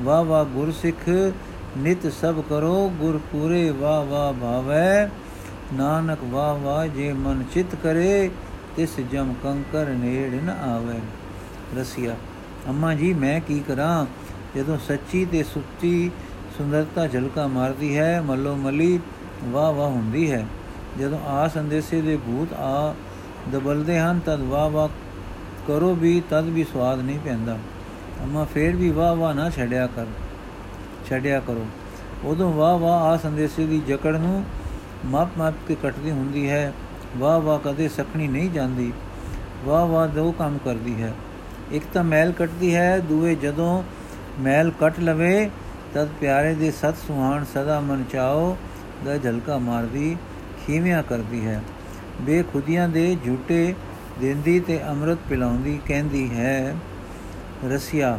ਵਾਹ 0.00 0.24
ਵਾਹ 0.24 0.44
ਗੁਰਸਿੱਖ 0.44 1.32
ਨਿਤ 1.78 2.12
ਸਭ 2.12 2.40
ਕਰੋ 2.40 2.92
ਗੁਰ 2.98 3.20
ਪੂਰੇ 3.32 3.70
ਵਾਹ 3.70 4.04
ਵਾਹ 4.04 4.32
ਭਾਵੈ। 4.32 5.10
ਨਾਨਕ 5.74 6.18
ਵਾਹ 6.24 6.54
ਵਾਹ 6.54 6.86
ਜੇ 6.86 7.12
ਮਨ 7.12 7.44
ਚਿਤ 7.54 7.74
ਕਰੇ, 7.74 8.30
ਤਿਸ 8.76 9.00
ਜਮ 9.00 9.34
ਕੰਕਰ 9.42 9.86
ਨੇੜ 9.86 10.44
ਨ 10.44 10.48
ਆਵੇ। 10.48 11.00
ਰਸੀਆ, 11.80 12.16
ਅੰਮਾ 12.68 12.94
ਜੀ, 12.94 13.14
ਮੈਂ 13.14 13.40
ਕੀ 13.40 13.60
ਕਰਾਂ? 13.60 14.06
ਜਦੋਂ 14.56 14.78
ਸੱਚੀ 14.78 15.24
ਤੇ 15.24 15.42
ਸੁੱਚੀ 15.42 16.10
ਸੁੰਦਰਤਾ 16.58 17.06
ਝਲਕਾ 17.06 17.46
ਮਾਰਦੀ 17.46 17.98
ਹੈ, 17.98 18.20
ਮੱਲੋ 18.20 18.56
ਮਲੀ 18.56 19.00
ਵਾਹ 19.44 19.72
ਵਾਹ 19.72 19.88
ਹੁੰਦੀ 19.88 20.32
ਹੈ। 20.32 20.46
ਜਦੋਂ 21.00 21.20
ਆ 21.20 21.48
ਸੰਦੇਸੇ 21.48 22.00
ਦੇ 22.00 22.16
ਭੂਤ 22.16 22.52
ਆ 22.52 22.94
ਦਬਲਦੇ 23.52 23.98
ਹਨ, 23.98 24.20
ਤਦ 24.26 24.40
ਵਾਹ 24.40 24.70
ਵਾਹ 24.70 24.88
ਕਰੋ 25.68 25.94
ਵੀ, 25.94 26.22
ਤਦ 26.30 26.44
ਵੀ 26.44 26.64
ਸਵਾਦ 26.64 27.00
ਨਹੀਂ 27.00 27.18
ਪੈਂਦਾ। 27.18 27.58
ਅਮਾ, 28.24 28.44
ਫੇਰ 28.44 28.76
ਵੀ 28.76 28.90
ਵਾਹ 28.90 29.16
ਵਾਹ 29.16 29.34
ਨਾ 29.34 29.50
ਛੱਡਿਆ 29.50 29.86
ਕਰ। 29.86 30.06
ਛੱਡਿਆ 31.10 31.40
ਕਰੋ। 31.40 31.66
ਉਦੋਂ 32.24 32.52
ਵਾਹ 32.52 32.78
ਵਾਹ 32.78 33.00
ਆ 33.00 33.16
ਸੰਦੇਸੇ 33.16 33.66
ਦੀ 33.66 33.82
ਜਕੜ 33.88 34.16
ਨੂੰ 34.16 34.44
ਮਾਪ 35.04 35.28
ਮਾਪ 35.38 35.54
ਕੇ 35.68 35.76
ਕੱਟਦੀ 35.82 36.10
ਹੁੰਦੀ 36.10 36.50
ਹੈ। 36.50 36.72
ਵਾਹ 37.18 37.40
ਵਾਹ 37.40 37.58
ਕਦੇ 37.58 37.88
ਸਖਣੀ 37.88 38.28
ਨਹੀਂ 38.28 38.50
ਜਾਂਦੀ। 38.50 38.92
ਵਾਹ 39.64 39.86
ਵਾਹ 39.86 40.08
ਦੋ 40.08 40.32
ਕੰਮ 40.32 40.58
ਕਰਦੀ 40.64 41.02
ਹੈ। 41.02 41.12
ਇੱਕ 41.72 41.84
ਤਾਂ 41.92 42.04
ਮੈਲ 42.04 42.32
ਕੱਟਦੀ 42.32 42.74
ਹੈ, 42.74 42.98
ਦੂਏ 42.98 43.34
ਜਦੋਂ 43.34 43.82
ਮੈਲ 44.40 44.70
ਕੱਟ 44.80 45.00
ਲਵੇ, 45.00 45.50
ਤਦ 45.94 46.08
ਪਿਆਰੇ 46.20 46.54
ਦੇ 46.54 46.70
ਸਤ 46.70 46.94
ਸੁਹਾਣ 47.06 47.44
ਸਦਾ 47.44 47.80
ਮਨ 47.80 48.04
ਚਾਓ 48.12 48.56
ਦਾ 49.04 49.18
ਝਲਕਾ 49.18 49.58
ਮਾਰਦੀ, 49.58 50.16
ਖੀਵਿਆਂ 50.66 51.02
ਕਰਦੀ 51.02 51.46
ਹੈ। 51.46 51.62
ਬੇਖੁਦੀਆਂ 52.20 52.88
ਦੇ 52.88 53.16
ਝੂਟੇ 53.26 53.74
ਦਿੰਦੀ 54.20 54.60
ਤੇ 54.60 54.88
ਅੰਮ੍ਰਿਤ 54.88 55.18
ਪਿਲਾਉਂਦੀ, 55.30 55.80
ਕਹਿੰਦੀ 55.86 56.30
ਹੈ, 56.30 56.76
ਰਸੀਆ 57.68 58.18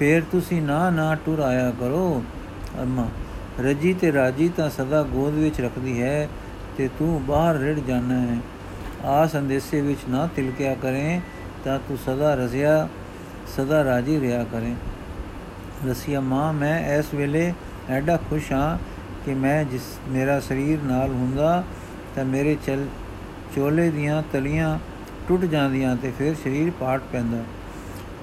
ਫੇਰ 0.00 0.22
ਤੁਸੀਂ 0.32 0.62
ਨਾ 0.62 0.90
ਨਾ 0.90 1.14
ਟੁਰ 1.14 1.38
ਆਇਆ 1.38 1.70
ਕਰੋ। 1.70 2.24
ਅਮਾ 2.82 3.08
ਰਜੀ 3.60 3.94
ਤੇ 3.94 4.12
ਰਾਜੀ 4.12 4.48
ਤਾਂ 4.48 4.70
ਸਦਾ 4.70 5.02
ਗੋਦ 5.02 5.34
ਵਿੱਚ 5.34 5.60
ਰੱਖਦੀ 5.60 6.02
ਹੈ 6.02 6.28
ਤੇ 6.76 6.88
ਤੂੰ 6.98 7.26
ਬਾਹਰ 7.26 7.54
ਰੜ 7.54 7.78
ਜਾਣਾ 7.78 8.20
ਹੈ। 8.20 8.38
ਆ 9.04 9.26
ਸੰਦੇਸੇ 9.26 9.80
ਵਿੱਚ 9.80 9.98
ਨਾ 10.08 10.28
ਤਿਲਕਿਆ 10.36 10.74
ਕਰੇ 10.74 11.20
ਤਾਂ 11.64 11.78
ਤੂੰ 11.88 11.98
ਸਦਾ 11.98 12.34
ਰਜ਼ਿਆ, 12.34 12.88
ਸਦਾ 13.56 13.84
ਰਾਜੀ 13.84 14.20
ਰਿਆ 14.20 14.44
ਕਰੇ। 14.44 14.74
ਰਸੀਆ, 15.86 16.20
ਮਾਂ, 16.20 16.52
ਮੈਂ 16.52 16.98
ਇਸ 16.98 17.14
ਵੇਲੇ 17.14 17.54
ਐਡਾ 17.90 18.16
ਖੁਸ਼ 18.16 18.52
ਹਾਂ 18.52 18.78
ਕਿ 19.24 19.34
ਮੈਂ 19.34 19.64
ਜਿਸ 19.64 19.82
ਮੇਰਾ 20.08 20.40
ਸਰੀਰ 20.40 20.78
ਨਾਲ 20.82 21.08
ਹੁੰਦਾ 21.08 21.64
ਤਾਂ 22.16 22.24
ਮੇਰੇ 22.24 22.56
ਚਲ 22.66 22.86
ਚੋਲੇ 23.56 23.90
ਦੀਆਂ 23.90 24.22
ਤਲੀਆਂ 24.32 24.78
ਟੁੱਟ 25.28 25.44
ਜਾਂਦੀਆਂ 25.44 25.96
ਤੇ 25.96 26.12
ਫਿਰ 26.18 26.34
ਸਰੀਰ 26.34 26.72
ਪਾਟ 26.80 27.02
ਪੈਂਦਾ। 27.12 27.38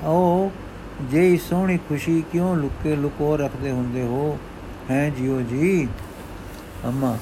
ਆਓ 0.03 0.51
ਜੇ 1.01 1.37
ਸੋਹਣੀ 1.37 1.77
ਖੁਸ਼ੀ 1.77 2.23
ਕਿਉਂ 2.31 2.55
ਲੁਕੇ 2.55 2.95
ਲੁਕੋ 2.95 3.37
ਰੱਖਦੇ 3.37 3.71
ਹੁੰਦੇ 3.71 4.01
ਹੋ? 4.01 4.39
ਹੈ 4.91 5.09
ਜਿਉ 5.09 5.41
ਜੀ? 5.41 5.87
ਅੰਮਾ, 6.85 7.17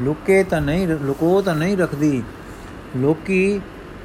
ਲੁਕੇ 0.00 0.44
ਤਾਂ 0.44 0.60
ਨਹੀਂ, 0.60 0.88
ਲੁਕੋ 0.88 1.42
ਤਾਂ 1.42 1.54
ਨਹੀਂ 1.54 1.76
ਰੱਖਦੀ। 1.76 2.22
ਲੋਕੀ 2.96 3.60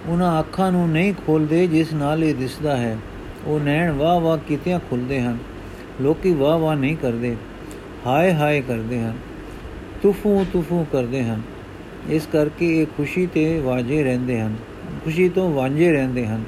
ਉਹਨਾਂ 0.08 0.40
ਅੱਖਾਂ 0.40 0.72
ਨੂੰ 0.72 0.90
ਨਹੀਂ 0.90 1.14
ਖੋਲਦੇ 1.14 1.68
ਜਿਸ 1.68 1.94
ਨਾਲ 1.94 2.24
ਇਹ 2.24 2.36
ਦਿਸਦਾ 2.36 2.78
ਹੈ। 2.78 2.98
ਉਹ 3.46 3.60
ਨੈਣ 3.60 3.92
ਵਾਹ 3.92 4.20
ਵਾਹ 4.20 4.38
ਕਿਤਿਆਂ 4.38 4.80
ਖੁੱਲਦੇ 4.80 5.22
ਹਨ। 5.22 5.38
ਲੋਕੀ 6.02 6.34
ਵਾਹ 6.34 6.58
ਵਾਹ 6.58 6.76
ਨਹੀਂ 6.76 6.98
ਕਰਦੇ। 6.98 7.36
ਹਾਏ 8.08 8.34
ਹਾਏ 8.34 8.62
ਕਰਦੇ 8.62 9.02
ਹਨ। 9.02 9.18
ਤੁਫੂ 10.02 10.46
ਤੁਫੂ 10.54 10.86
ਕਰਦੇ 10.92 11.24
ਹਨ। 11.24 11.42
ਇਸ 12.10 12.28
ਕਰਕੇ 12.32 12.82
ਇਹ 12.82 12.88
ਖੁਸ਼ੀ 12.98 13.26
ਤੇ 13.26 13.60
ਵਾਜੇ 13.60 14.04
ਰਹਿੰਦੇ 14.04 14.42
ਹਨ। 14.42 14.56
ਖੁਸ਼ੀ 15.04 15.30
ਤੋਂ 15.30 15.54
ਵਾਂਝੇ 15.54 15.92
ਰਹਿੰਦੇ 15.92 16.28
ਹਨ। 16.28 16.44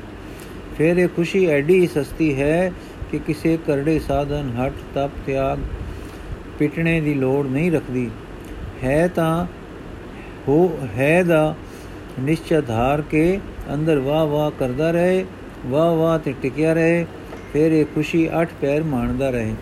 ਫਿਰ 0.79 0.97
ਇਹ 0.97 1.07
ਖੁਸ਼ੀ 1.07 1.45
ਐਡੀ 1.45 1.87
ਸਸਤੀ 1.87 2.41
ਹੈ 2.41 2.71
ਕਿ 3.11 3.19
ਕਿਸੇ 3.19 3.57
ਕਰੜੇ 3.67 3.99
ਸਾਧਨ 3.99 4.51
ਹਟ 4.59 4.73
ਤਪ 4.95 5.09
ਤਿਆਗ 5.25 5.59
ਪਿਟਣੇ 6.59 7.01
ਦੀ 7.01 7.13
ਲੋੜ 7.13 7.47
ਨਹੀਂ 7.47 7.71
ਰੱਖਦੀ। 7.71 8.11
ਹੈ 8.83 9.07
ਤਾਂ 9.07 9.45
ਹੋ, 10.47 10.79
ਹੈ 10.97 11.23
ਦਾ 11.23 11.55
ਨਿਸ਼ਚੈ 12.19 12.61
ਧਾਰ 12.61 13.01
ਕੇ 13.01 13.39
ਅੰਦਰ 13.73 13.99
ਵਾਹ 13.99 14.25
ਵਾਹ 14.25 14.51
ਕਰਦਾ 14.59 14.91
ਰਹੇ, 14.91 15.25
ਵਾਹ 15.65 15.95
ਵਾਹ 15.95 16.19
ਤੇ 16.19 16.33
ਟਿਕਿਆ 16.41 16.73
ਰਹੇ, 16.73 17.05
ਫਿਰ 17.53 17.71
ਇਹ 17.71 17.85
ਖੁਸ਼ੀ 17.95 18.29
ਅੱਠ 18.41 18.49
ਪੈਰ 18.61 18.83
ਮਾਣਦਾ 18.83 19.29
ਰਹੇ। 19.29 19.55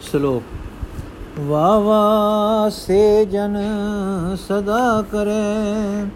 ਸ਼ਲੋਕ 0.00 0.42
ਵਾ 1.40 1.78
ਵਾ 1.78 2.68
ਸੇ 2.68 3.24
ਜਨ 3.24 3.56
ਸਦਾ 4.48 5.04
ਕਰੇ 5.12 6.06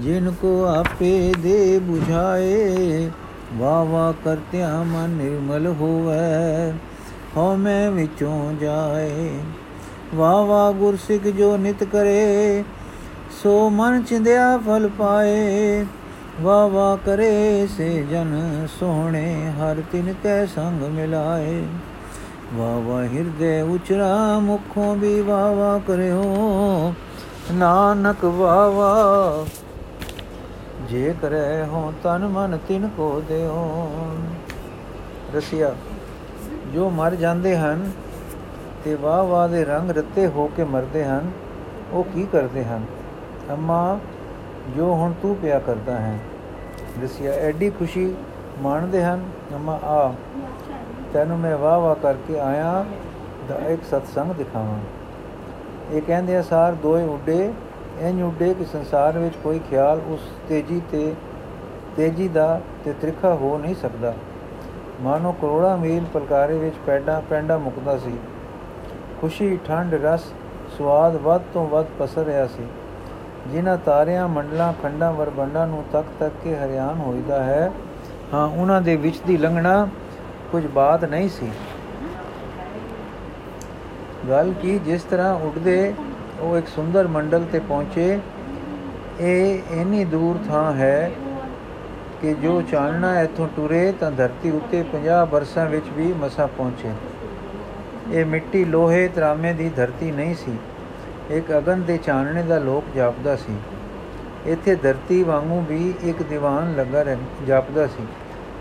ਜਿਨ 0.00 0.30
ਕੋ 0.40 0.64
ਆਪੇ 0.66 1.32
ਦੇ 1.42 1.80
부ਝਾਏ 1.80 3.10
ਵਾ 3.58 3.82
ਵਾ 3.82 4.12
ਕਰਤਿਆ 4.24 4.82
ਮਨ 4.82 5.10
ਨਿਰਮਲ 5.10 5.66
ਹੋਵੇ 5.80 6.72
ਹਉ 7.36 7.56
ਮੈਂ 7.56 7.90
ਵਿਚੋਂ 7.90 8.52
ਜਾਏ 8.52 9.30
ਵਾ 10.14 10.30
ਵਾ 10.42 10.70
ਗੁਰਸਿੱਖ 10.72 11.26
ਜੋ 11.28 11.56
ਨਿਤ 11.56 11.84
ਕਰੇ 11.84 12.64
ਸੋ 13.42 13.68
ਮਨ 13.70 14.02
ਚਿੰਦਿਆ 14.02 14.56
ਫਲ 14.58 14.88
ਪਾਏ 14.88 15.84
ਵਾ 16.40 16.66
ਵਾ 16.66 16.96
ਕਰੇ 17.06 17.66
ਸੇ 17.76 17.90
ਜਨ 18.10 18.66
ਸੋਹਣੇ 18.78 19.50
ਹਰ 19.50 19.82
ਤਿਨ 19.92 20.12
ਕੈ 20.24 20.44
ਸੰਗ 20.46 20.82
ਮਿਲਾਏ 20.90 21.62
ਵਾ 22.54 22.76
ਵਾ 22.78 23.02
ਹਿਰਦੇ 23.04 23.60
ਉਚਰਾ 23.62 24.38
ਮੁਖੋਂ 24.38 24.94
ਵੀ 24.96 25.20
ਵਾ 25.20 25.50
ਵਾ 25.52 25.78
ਕਰਿਓ 25.86 26.92
ਨਾਨਕ 27.52 28.24
ਵਾ 28.24 28.68
ਵਾ 28.68 29.44
ਜੇ 30.88 31.14
ਕਰੇ 31.22 31.64
ਹੋ 31.64 31.92
ਤਨ 32.02 32.26
ਮਨ 32.28 32.58
ਤਿਨ 32.68 32.88
ਕੋ 32.96 33.22
ਦਿਓ 33.28 33.90
ਰਸਿਆ, 35.34 35.74
ਜੋ 36.74 36.90
ਮਰ 36.90 37.14
ਜਾਂਦੇ 37.14 37.56
ਹਨ 37.56 37.90
ਤੇ 38.84 38.94
ਵਾ 38.94 39.22
ਵਾ 39.22 39.46
ਦੇ 39.46 39.64
ਰੰਗ 39.64 39.90
ਰੱਤੇ 39.90 40.26
ਹੋ 40.26 40.50
ਕੇ 40.56 40.64
ਮਰਦੇ 40.64 41.04
ਹਨ, 41.04 41.30
ਉਹ 41.92 42.04
ਕੀ 42.04 42.26
ਕਰਦੇ 42.32 42.64
ਹਨ? 42.64 42.84
ਅੰਮਾ, 43.50 43.98
ਜੋ 44.76 44.94
ਹੁਣ 44.94 45.12
ਤੂੰ 45.22 45.36
ਪਿਆ 45.36 45.58
ਕਰਦਾ 45.58 45.96
ਹੈ। 45.96 46.18
ਰਸਿਆ, 47.04 47.32
ਐਡੀ 47.32 47.70
ਖੁਸ਼ੀ 47.70 48.14
ਮਾਣਦੇ 48.62 49.04
ਹਨ? 49.04 49.24
ਅੰਮਾ, 49.54 49.74
ਆ, 49.74 50.14
ਤੈਨੂੰ 51.12 51.38
ਮੈਂ 51.38 51.56
ਵਾਹ 51.56 51.78
ਵਾਹ 51.80 51.94
ਕਰਕੇ 51.94 52.40
ਆਇਆ 52.40 52.84
ਦਾ 53.48 53.54
ਇੱਕ 53.54 53.84
ਸਤਸੰਗ 53.84 54.32
ਦਿਖਾਵਾਂ। 54.32 54.78
ਇਹ 55.92 56.02
ਕਹਿੰਦੇ 56.02 56.36
ਆ, 56.36 56.42
ਸਾਰ 56.42 56.74
ਦੋਏ 56.74 57.04
ਉੱਡੇ 57.04 57.52
ਇੰਜ 58.02 58.22
ਉੱਡੇ 58.22 58.54
ਕਿ 58.54 58.64
ਸੰਸਾਰ 58.64 59.18
ਵਿੱਚ 59.18 59.34
ਕੋਈ 59.44 59.60
ਖਿਆਲ 59.70 60.00
ਉਸ 60.08 60.20
ਤੇਜੀ 60.48 60.82
ਤੇ, 60.90 61.14
ਤੇਜੀ 61.96 62.28
ਦਾ 62.28 62.60
ਤੇ 62.84 62.92
ਤ੍ਰਿਖਾ 62.92 63.34
ਹੋ 63.34 63.58
ਨਹੀਂ 63.58 63.74
ਸਕਦਾ। 63.74 64.14
ਮਾਨੋ 65.00 65.32
ਕਰੋੜਾ 65.32 65.76
ਮੀਲ 65.76 66.04
ਪਲਕਾਰੇ 66.04 66.58
ਵਿੱਚ 66.58 66.76
ਪੈਡਾ, 66.86 67.22
ਪੈਂਡਾ 67.30 67.58
ਮੁਕਦਾ 67.58 67.98
ਸੀ। 67.98 68.18
ਖੁਸ਼ੀ 69.20 69.58
ਠੰਡ 69.64 69.94
ਰਸ 69.94 70.24
ਸਵਾਦ 70.78 71.16
ਵੱਧ 71.16 71.42
ਤੋਂ 71.54 71.68
ਵੱਧ 71.68 71.86
ਪਸਰ 71.98 72.24
ਰਿਹਾ 72.24 72.46
ਸੀ। 72.46 72.66
ਜਿਨ੍ਹਾਂ 73.46 73.78
ਤਾਰਿਆਂ, 73.78 74.28
ਮੰਡਲਾਂ, 74.28 74.72
ਖੰਡਾਂ, 74.82 75.12
ਵਰਬੰਡਾਂ 75.12 75.66
ਨੂੰ 75.66 75.84
ਤੱਕ 75.92 76.06
ਤੱਕ 76.20 76.34
ਕੇ 76.44 76.56
ਹਰਿਆਣ 76.56 76.98
ਹੋਈਦਾ 76.98 77.42
ਹੈ, 77.42 77.72
ਹਾਂ, 78.34 78.48
ਉਹਨਾਂ 78.48 78.82
ਦੇ 78.82 78.96
ਵਿੱਚ 78.96 79.20
ਦੀ 79.26 79.36
ਲੰਘਣਾ 79.36 79.88
ਕੁਝ 80.52 80.66
ਬਾਤ 80.66 81.04
ਨਹੀਂ 81.04 81.28
ਸੀ। 81.28 81.50
ਗੱਲ 84.28 84.52
ਕੀ 84.62 84.78
ਜਿਸ 84.78 85.02
ਤਰ੍ਹਾਂ 85.02 85.34
ਉੱਡਦੇ 85.34 85.94
ਉਹ 86.42 86.56
ਇੱਕ 86.58 86.68
ਸੁੰਦਰ 86.68 87.06
ਮੰਡਲ 87.06 87.44
ਤੇ 87.52 87.58
ਪਹੁੰਚੇ। 87.58 88.18
ਇਹ 89.20 89.58
ਇੰਨੀ 89.70 90.04
ਦੂਰ 90.04 90.38
ਥਾਂ 90.48 90.72
ਹੈ 90.72 91.10
ਕਿ 92.22 92.34
ਜੋ 92.34 92.62
ਚਾਨਣਾ 92.62 93.20
ਇੱਥੋਂ 93.20 93.48
ਟੁਰੇ 93.56 93.92
ਤਾਂ 94.00 94.10
ਧਰਤੀ 94.10 94.50
ਉੱਤੇ 94.50 94.84
50 94.92 95.24
ਬਰਸਾਂ 95.26 95.66
ਵਿੱਚ 95.66 95.86
ਵੀ 95.96 96.12
ਮਸਾ 96.12 96.46
ਪਹੁੰਚੇ। 96.46 96.92
ਇਹ 98.12 98.24
ਮਿੱਟੀ 98.24 98.64
ਲੋਹੇ 98.64 99.08
ਤਰਾਮੇ 99.08 99.52
ਦੀ 99.52 99.68
ਧਰਤੀ 99.68 100.10
ਨਹੀਂ 100.10 100.34
ਸੀ। 100.34 100.56
ਇੱਕ 101.30 101.52
ਅਗਨ 101.58 101.82
ਦੇ 101.82 101.96
ਚਾਨਣੇ 101.96 102.42
ਦਾ 102.42 102.58
ਲੋਕ 102.58 102.84
ਜਾਪਦਾ 102.96 103.36
ਸੀ। 103.36 103.56
ਇੱਥੇ 104.46 104.74
ਧਰਤੀ 104.74 105.22
ਵਾਂਗੂ 105.22 105.60
ਵੀ 105.68 105.94
ਇੱਕ 106.04 106.22
ਦੀਵਾਨ 106.22 106.74
ਲੱਗਾ 106.76 107.04
ਜਾਪਦਾ 107.46 107.86
ਸੀ। 107.86 108.06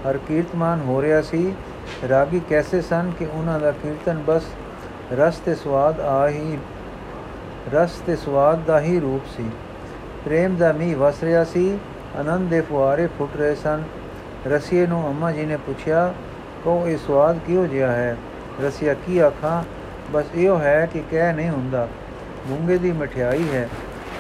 ਹਰ 0.10 0.18
ਕੀਰਤਮਾਨ 0.18 0.82
ਹੋ 0.82 1.02
ਰਿਹਾ 1.02 1.22
ਸੀ। 1.22 1.54
ਰਾਗੀ 2.10 2.42
ਕੈਸੇ 2.50 2.82
ਸਨ 2.82 3.12
ਕਿ 3.20 3.26
ਉਹਨਾਂ 3.26 3.60
ਦਾ 3.60 3.72
ਕੀਰਤਨ 3.72 4.22
ਬਸ 4.28 4.44
ਰਸ 5.14 5.38
ਤੇ 5.38 5.56
ਸਵਾਦ 5.56 6.00
ਆ 6.00 6.28
ਹੀ 6.30 6.58
ਰਸ 7.74 7.92
ਤੇ 7.92 8.16
ਸਵਾਦ 8.16 8.66
ਦਾ 8.66 8.80
ਹੀ 8.82 9.00
ਰੂਪ 9.00 9.22
ਸੀ। 9.38 9.50
ਪ੍ਰੇਮ 10.26 10.56
ਦਾ 10.56 10.72
ਮੀਂਹ 10.72 10.96
ਵਸ 10.96 11.24
ਰਿਹਾ 11.24 11.44
ਸੀ, 11.44 11.80
ਆਨੰਦ 12.20 12.50
ਦੇ 12.50 12.62
ਫੁਆਰੇ 12.62 13.08
ਫੁੱਟ 13.08 13.38
ਰਹੇ 13.38 13.56
ਸਨ। 13.56 13.84
ਰਸੀਏ 14.48 14.88
ਨੂੰ 14.88 15.08
ਅੰਮਾ 15.08 15.32
ਜੀ 15.32 15.46
ਨੇ 15.46 15.58
ਪੁੱਛਿਆ 15.58 16.14
ਕੋ 16.64 16.88
ਇਹ 16.88 16.98
ਸਵਾਦ 16.98 17.40
ਕਿਉਂ 17.48 17.68
ਜਿਹਾ 17.68 17.92
ਹੈ? 17.92 18.18
ਰਸੀਆ, 18.62 18.94
ਕੀ 18.94 19.18
ਆਖਾਂ? 19.18 19.64
ਬਸ 20.12 20.26
ਇਹੋ 20.36 20.60
ਹੈ 20.60 20.90
ਕਿ 20.94 21.04
ਕਹਿ 21.12 21.34
ਨਹੀਂ 21.34 21.50
ਹੁੰਦਾ। 21.50 21.88
ਮੂੰਗੇ 22.48 22.78
ਦੀ 22.78 22.92
ਮਠਿਆਈ 22.92 23.44
ਹੈ। 23.54 23.70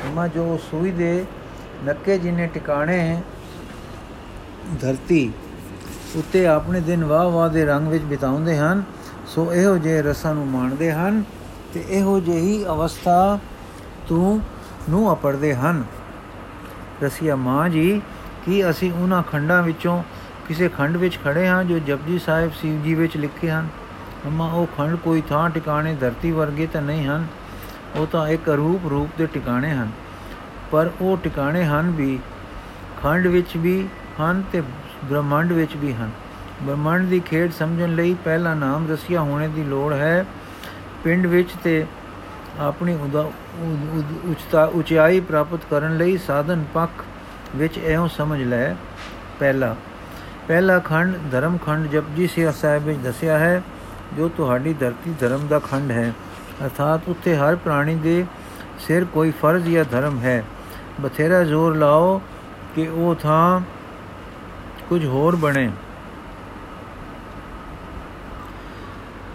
ਅੰਮਾ 0.07 0.27
ਜੋ 0.27 0.59
ਸੂਈ 0.71 0.91
ਦੇ 0.91 1.25
ਨੱਕੇ 1.83 2.17
ਜਿਨੇ 2.17 2.47
ਟਿਕਾਣੇ 2.47 3.21
ਧਰਤੀ 4.81 5.31
ਉੱਤੇ 6.15 6.47
ਆਪਣੇ 6.47 6.79
ਦਿਨ 6.79 7.03
ਵਾਹ 7.03 7.29
ਵਾਹ 7.29 7.49
ਦੇ 7.49 7.65
ਰੰਗ 7.65 7.87
ਵਿੱਚ 7.87 8.03
ਬਿਤਾਉਂਦੇ 8.03 8.57
ਹਨ, 8.57 8.83
ਸੋ 9.27 9.53
ਇਹੋ 9.53 9.77
ਜਿਹੇ 9.77 10.01
ਰਸਾਂ 10.01 10.35
ਨੂੰ 10.35 10.47
ਮਾਣਦੇ 10.47 10.91
ਹਨ। 10.91 11.23
ਤੇ 11.73 11.85
ਇਹੋ 11.89 12.19
ਜਿਹੀ 12.19 12.65
ਅਵਸਥਾ 12.65 13.39
ਤੂੰ 14.07 14.41
ਨੂੰ 14.89 15.13
ਅਪੜਦੇ 15.13 15.55
ਹਨ। 15.55 15.83
ਰਸੀਆ, 17.03 17.35
ਮਾਂ 17.35 17.69
ਜੀ, 17.69 18.01
ਕੀ 18.45 18.69
ਅਸੀਂ 18.69 18.91
ਉਹਨਾਂ 18.93 19.23
ਖੰਡਾਂ 19.23 19.63
ਵਿੱਚੋਂ 19.63 20.03
ਕਿਸੇ 20.47 20.69
ਖੰਡ 20.69 20.97
ਵਿੱਚ 20.97 21.19
ਖੜੇ 21.23 21.47
ਹਾਂ 21.47 21.63
ਜੋ 21.63 21.79
ਜਪਜੀ 21.79 22.19
ਸਾਹਿਬ 22.19 22.51
ਸਿਵ 22.51 22.83
ਜੀ 22.83 22.93
ਵਿੱਚ 22.93 23.17
ਲਿਖੇ 23.17 23.51
ਹਨ? 23.51 23.67
ਅਮਾ, 24.27 24.47
ਉਹ 24.47 24.67
ਖੰਡ 24.77 24.95
ਕੋਈ 24.95 25.21
ਥਾਂ 25.21 25.49
ਟਿਕਾਣੇ 25.49 25.95
ਧਰਤੀ 25.95 26.31
ਵਰਗੇ 26.31 26.67
ਤਾਂ 26.67 26.81
ਨਹੀਂ 26.81 27.07
ਹਨ। 27.07 27.27
ਉਹ 27.95 28.07
ਤਾਂ 28.07 28.27
ਇੱਕ 28.27 28.49
ਅਰੂਪ 28.49 28.87
ਰੂਪ 28.87 29.09
ਦੇ 29.17 29.25
ਟਿਕਾਣੇ 29.25 29.71
ਹਨ। 29.71 29.89
ਪਰ 30.71 30.89
ਉਹ 31.01 31.17
ਟਿਕਾਣੇ 31.17 31.65
ਹਨ 31.65 31.91
ਵੀ, 31.91 32.19
ਖੰਡ 33.03 33.27
ਵਿੱਚ 33.27 33.57
ਵੀ 33.57 33.87
ਹਨ 34.21 34.43
ਤੇ 34.51 34.61
ਬ੍ਰਹਮੰਡ 35.05 35.51
ਵਿੱਚ 35.51 35.77
ਵੀ 35.77 35.93
ਹਨ। 35.93 36.09
ਬ੍ਰਹਮੰਡ 36.63 37.09
ਦੀ 37.09 37.19
ਖੇਡ 37.19 37.51
ਸਮਝਣ 37.51 37.95
ਲਈ 37.95 38.15
ਪਹਿਲਾ 38.25 38.53
ਨਾਮ 38.53 38.91
ਰਸੀਆ 38.91 39.21
ਹੋਣੇ 39.21 39.47
ਦੀ 39.47 39.63
ਲੋੜ 39.63 39.93
ਹੈ। 39.93 40.25
ਪਿੰਡ 41.03 41.25
ਵਿੱਚ 41.25 41.49
ਤੇ 41.63 41.85
ਆਪਣੀ 42.59 42.97
ਉਚਤਾ 44.31 44.63
ਉਚਾਈ 44.65 45.19
ਪ੍ਰਾਪਤ 45.19 45.59
ਕਰਨ 45.69 45.97
ਲਈ 45.97 46.17
ਸਾਧਨ 46.17 46.63
ਪੱਖ 46.73 47.03
ਵਿੱਚ 47.55 47.79
ਐਉਂ 47.79 48.07
ਸਮਝ 48.07 48.41
ਲੈ। 48.43 48.73
ਪਹਿਲਾ। 49.39 49.75
ਪਹਿਲਾ 50.47 50.79
ਖੰਡ 50.79 51.15
ਧਰਮ 51.31 51.57
ਖੰਡ 51.57 51.87
ਜਪਜੀ 51.87 52.27
ਸਿਆ 52.27 52.51
ਸਾਹਿਬ 52.51 52.83
ਵਿੱਚ 52.83 52.99
ਦੱਸਿਆ 52.99 53.37
ਹੈ, 53.37 53.61
ਜੋ 54.17 54.29
ਤੁਹਾਡੀ 54.37 54.73
ਧਰਤੀ 54.73 55.13
ਧਰਮ 55.19 55.47
ਦਾ 55.47 55.59
ਖੰਡ 55.59 55.91
ਹੈ। 55.91 56.13
ਅਰਥਾਤ 56.63 57.01
ਉੱਥੇ 57.07 57.35
ਹਰ 57.35 57.55
ਪ੍ਰਾਣੀ 57.55 57.95
ਦੇ 57.95 58.25
ਸਿਰ 58.79 59.05
ਕੋਈ 59.05 59.31
ਫਰਜ਼ 59.31 59.69
ਜਾਂ 59.69 59.85
ਧਰਮ 59.91 60.19
ਹੈ। 60.19 60.43
ਬਥੇਰਾ 61.01 61.43
ਜ਼ੋਰ 61.43 61.75
ਲਾਓ 61.75 62.21
ਕਿ 62.75 62.87
ਉਹ 62.87 63.15
ਥਾਂ 63.15 63.61
ਕੁਝ 64.89 65.05
ਹੋਰ 65.05 65.35
ਬਣੇ। 65.35 65.69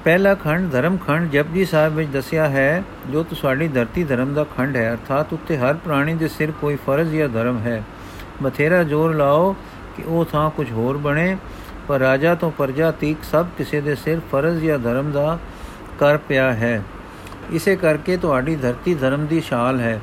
ਪਹਿਲਾ 0.07 0.35
ਖੰਡ 0.35 0.71
ਧਰਮ 0.73 0.97
ਖੰਡ 0.97 1.31
ਜਪਜੀ 1.31 1.65
ਸਾਹਿਬ 1.65 1.95
ਵਿੱਚ 1.95 2.11
ਦੱਸਿਆ 2.11 2.49
ਹੈ, 2.49 2.83
ਜੋ 3.11 3.23
ਤੁਹਾਡੀ 3.23 3.69
ਧਰਤੀ 3.69 4.05
ਧਰਮ 4.05 4.35
ਦਾ 4.35 4.45
ਖੰਡ 4.45 4.77
ਹੈ, 4.77 4.93
ਅਰਥਾਤ 4.93 5.33
ਉੱਤੇ 5.33 5.57
ਹਰ 5.59 5.75
ਪ੍ਰਾਣੀ 5.75 6.15
ਦੇ 6.15 6.29
ਸਿਰ 6.29 6.51
ਕੋਈ 6.51 6.77
ਫਰਜ਼ 6.77 7.15
ਜਾਂ 7.15 7.29
ਧਰਮ 7.29 7.59
ਹੈ। 7.59 7.83
ਬਥੇਰਾ 8.43 8.83
ਜ਼ੋਰ 8.83 9.15
ਲਾਓ 9.15 9.53
ਕਿ 9.97 10.03
ਉਹ 10.07 10.25
ਥਾਂ 10.25 10.51
ਕੁਝ 10.51 10.71
ਹੋਰ 10.73 10.97
ਬਣੇ, 10.97 11.37
ਪਰ 11.89 11.99
ਰਾਜਾ 11.99 12.35
ਤੋਂ 12.35 12.51
ਪਰਜਾ 12.51 12.91
ਤੀਕ 12.91 13.25
ਸਭ 13.25 13.47
ਕਿਸੇ 13.59 13.81
ਦੇ 13.81 13.95
ਸਿਰ 13.95 14.21
ਫਰਜ਼ 14.33 14.65
ਜਾਂ 14.65 14.79
ਧਰਮ 14.79 15.13
ਦਾ 15.13 15.39
ਕਰ 15.99 16.17
ਪਿਆ 16.17 16.53
ਹੈ। 16.53 16.83
ਇਸੇ 17.53 17.77
ਕਰਕੇ 17.77 18.17
ਤੁਹਾਡੀ 18.17 18.57
ਧਰਤੀ 18.57 18.95
ਧਰਮ 18.95 19.27
ਦੀ 19.27 19.41
ਸ਼ਾਲ 19.41 19.81
ਹੈ। 19.81 20.01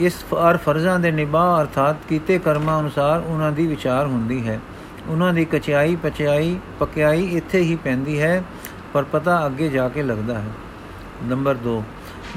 ਇਸ 0.00 0.24
ਫਰ 0.24 0.56
ਫਰਜ਼ਾਂ 0.56 1.00
ਦੇ 1.00 1.10
ਨਿਭਾ 1.10 1.60
ਅਰਥਾਤ 1.60 1.96
ਕੀਤੇ 2.08 2.38
ਕਰਮਾਂ 2.38 2.80
ਅਨੁਸਾਰ 2.80 3.20
ਉਹਨਾਂ 3.20 3.52
ਦੀ 3.52 3.66
ਵਿਚਾਰ 3.66 4.06
ਹੁੰਦੀ 4.06 4.48
ਹੈ। 4.48 4.60
ਉਹਨਾਂ 5.08 5.32
ਦੀ 5.34 5.44
ਕਚਾਈ 5.44 5.96
ਪਚਾਈ 5.96 6.58
ਪਕਿਆਈ 6.80 7.24
ਇੱਥੇ 7.32 7.60
ਹੀ 7.60 7.76
ਪੈਂਦੀ 7.76 8.20
ਹੈ, 8.20 8.42
ਪਰ 8.92 9.04
ਪਤਾ 9.04 9.44
ਅੱਗੇ 9.46 9.68
ਜਾ 9.68 9.88
ਕੇ 9.88 10.02
ਲੱਗਦਾ 10.02 10.38
ਹੈ। 10.38 10.50
ਨੰਬਰ 11.24 11.56
2 11.64 11.82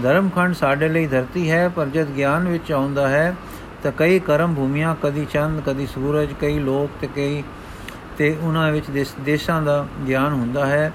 ਧਰਮਖੰਡ 0.04 0.56
ਸਾਡੇ 0.56 0.88
ਲਈ 0.89 1.08
ਧਰਤੀ 1.08 1.50
ਹੈ, 1.52 1.67
ਪਰ 1.70 1.86
ਜਦ 1.86 2.10
ਗਿਆਨ 2.10 2.48
ਵਿੱਚ 2.48 2.72
ਆਉਂਦਾ 2.72 3.08
ਹੈ, 3.10 3.36
ਤਾਂ 3.84 3.91
ਕਈ 3.91 4.20
ਕਰਮ 4.20 4.56
ਭੂਮੀਆਂ, 4.56 4.96
ਕਦੀ 5.04 5.26
ਚੰਦ, 5.26 5.62
ਕਦੀ 5.65 5.86
ਸੂਰਜ, 5.88 6.34
ਕਈ 6.41 6.60
ਲੋਕ 6.60 6.89
ਤੇ 7.02 7.08
ਕਈ 7.15 7.43
ਤੇ 8.17 8.36
ਉਹਨਾਂ 8.41 8.72
ਵਿੱਚ 8.72 8.86
ਦੇਸ਼ਾਂ 9.26 9.62
ਦਾ 9.62 9.86
ਗਿਆਨ 10.08 10.34
ਹੁੰਦਾ 10.34 10.65
ਹੈ। 10.65 10.91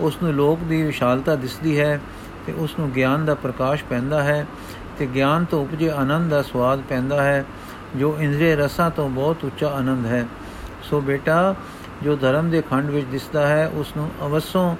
ਉਸ 0.00 0.16
ਨੂੰ 0.22 0.32
ਲੋਕ 0.34 0.58
ਦੀ 0.60 0.82
ਵਿਸ਼ਾਲਤਾ 0.82 1.34
ਦਿਸਦੀ 1.36 1.78
ਹੈ 1.80 2.00
ਤੇ 2.46 2.52
ਉਸ 2.52 2.78
ਨੂੰ 2.78 2.90
ਗਿਆਨ 2.90 3.24
ਦਾ 3.24 3.34
ਪ੍ਰਕਾਸ਼ 3.34 3.84
ਪੈਂਦਾ 3.84 4.22
ਹੈ 4.22 4.46
ਤੇ 4.98 5.06
ਗਿਆਨ 5.06 5.44
ਤੋਂ 5.44 5.62
ਉਪਜੇ 5.62 5.88
ਆਨੰਦ 5.90 6.30
ਦਾ 6.30 6.42
ਸਵਾਦ 6.42 6.82
ਪੈਂਦਾ 6.88 7.22
ਹੈ, 7.22 7.44
ਜੋ 7.96 8.16
ਇੰਦਰੀ 8.20 8.54
ਰਸਾਂ 8.54 8.90
ਤੋਂ 8.90 9.08
ਬਹੁਤ 9.10 9.44
ਉੱਚਾ 9.44 9.68
ਆਨੰਦ 9.68 10.06
ਹੈ। 10.06 10.24
ਸੋ 10.90 11.00
ਬੇਟਾ, 11.00 11.54
ਜੋ 12.02 12.16
ਧਰਮ 12.16 12.50
ਦੇ 12.50 12.62
ਖੰਡ 12.62 12.90
ਵਿੱਚ 12.90 13.06
ਦਿਸਦਾ 13.06 13.46
ਹੈ 13.46 13.66
ਉਸ 13.74 13.92
ਨੂੰ 13.96 14.10
ਅਵਸੋਂ 14.22 14.76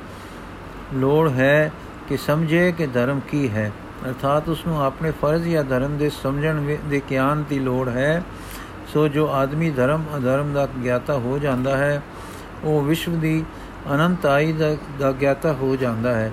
ਲੋੜ 0.94 1.30
ਹੈ 1.30 1.72
ਕਿ 2.08 2.16
ਸਮਝੇ 2.16 2.72
ਕਿ 2.72 2.86
ਧਰਮ 2.86 3.20
ਕੀ 3.20 3.48
ਹੈ। 3.50 3.72
ਅਰਥਾਤ 4.06 4.48
ਉਸ 4.48 4.66
ਨੂੰ 4.66 4.82
ਆਪਣੇ 4.84 5.10
ਫਰਜ਼ 5.10 5.48
ਜਾਂ 5.48 5.64
ਧਰਮ 5.64 5.96
ਦੇ 5.98 6.10
ਸਮਝਣ 6.10 6.76
ਦੇ 6.84 7.02
ਗਿਆਨ 7.10 7.44
ਦੀ 7.48 7.58
ਲੋੜ 7.58 7.88
ਹੈ। 7.88 8.22
ਸੋ 8.92 9.08
ਜੋ 9.08 9.28
ਆਦਮੀ 9.28 9.70
ਧਰਮ, 9.70 10.04
ਅਧਰਮ 10.16 10.52
ਦਾ 10.52 10.68
ਗਿਆਤਾ 10.84 11.14
ਹੋ 11.14 11.38
ਜਾਂਦਾ 11.38 11.76
ਹੈ, 11.76 12.02
ਉਹ 12.64 12.82
ਵਿਸ਼ਵ 12.82 13.18
ਦੀ 13.20 13.44
ਅਨੰਤਾਈ 13.94 14.52
ਦਾ 14.98 15.12
ਗਿਆਤਾ 15.12 15.52
ਹੋ 15.52 15.76
ਜਾਂਦਾ 15.76 16.14
ਹੈ। 16.14 16.32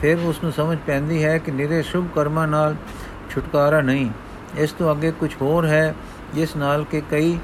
ਫਿਰ 0.00 0.18
ਉਸ 0.24 0.42
ਨੂੰ 0.42 0.52
ਸਮਝ 0.52 0.78
ਪੈਂਦੀ 0.86 1.24
ਹੈ 1.24 1.38
ਕਿ 1.38 1.52
ਨਿਰੇ 1.52 1.82
ਸ਼ੁਭ 1.82 2.06
ਕਰਮਾਂ 2.14 2.48
ਨਾਲ 2.48 2.76
ਛੁਟਕਾਰਾ 3.30 3.80
ਨਹੀਂ। 3.80 4.10
ਇਸ 4.56 4.72
ਤੋਂ 4.72 4.92
ਅੱਗੇ 4.92 5.10
ਕੁਝ 5.10 5.34
ਹੋਰ 5.42 5.66
ਹੈ, 5.66 5.94
ਜਿਸ 6.34 6.56
ਨਾਲ 6.56 6.84
ਕਿ 6.84 7.02
ਕਈ 7.10 7.38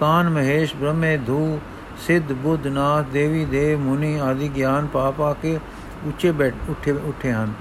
ਕਾਨ 0.00 0.28
ਮਹੇਸ਼ 0.28 0.74
ਬ੍ਰਹਮੇ 0.76 1.16
ਧੂ, 1.16 1.60
ਸਿੱਧ 2.06 2.32
ਬੁੱਧ 2.32 2.66
ਨਾਥ 2.66 3.04
ਦੇਵੀ 3.12 3.44
ਦੇਵ 3.44 3.78
ਮੁਨੀ 3.78 4.18
ਆਦਿ 4.18 4.48
ਗਿਆਨ 4.48 4.86
ਪਾ 4.86 5.10
ਪਾ 5.10 5.32
ਕੇ 5.32 5.58
ਉੱਚੇ 6.04 6.30
ਬੈਠ, 6.32 6.54
ਉੱਠੇ 6.68 6.92
ਉੱਠੇ 6.92 7.32
ਹਨ। 7.32 7.52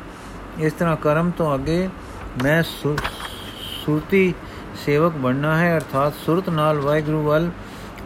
ਇਸ 0.59 0.73
ਤਰ੍ਹਾਂ 0.73 0.95
ਕਰਮ 0.95 1.31
ਤੋਂ 1.31 1.53
ਅੱਗੇ 1.55 1.89
ਮੈਂ 2.43 2.61
ਸੁਰਤੀ 2.63 4.33
ਸੇਵਕ 4.85 5.13
ਬਣਨਾ 5.13 5.57
ਹੈ, 5.57 5.75
ਅਰਥਾਤ 5.77 6.13
ਸੁਰਤ 6.25 6.49
ਨਾਲ 6.49 6.79
ਵਾਹਿਗੁਰੂ 6.79 7.23
ਵੱਲ 7.23 7.49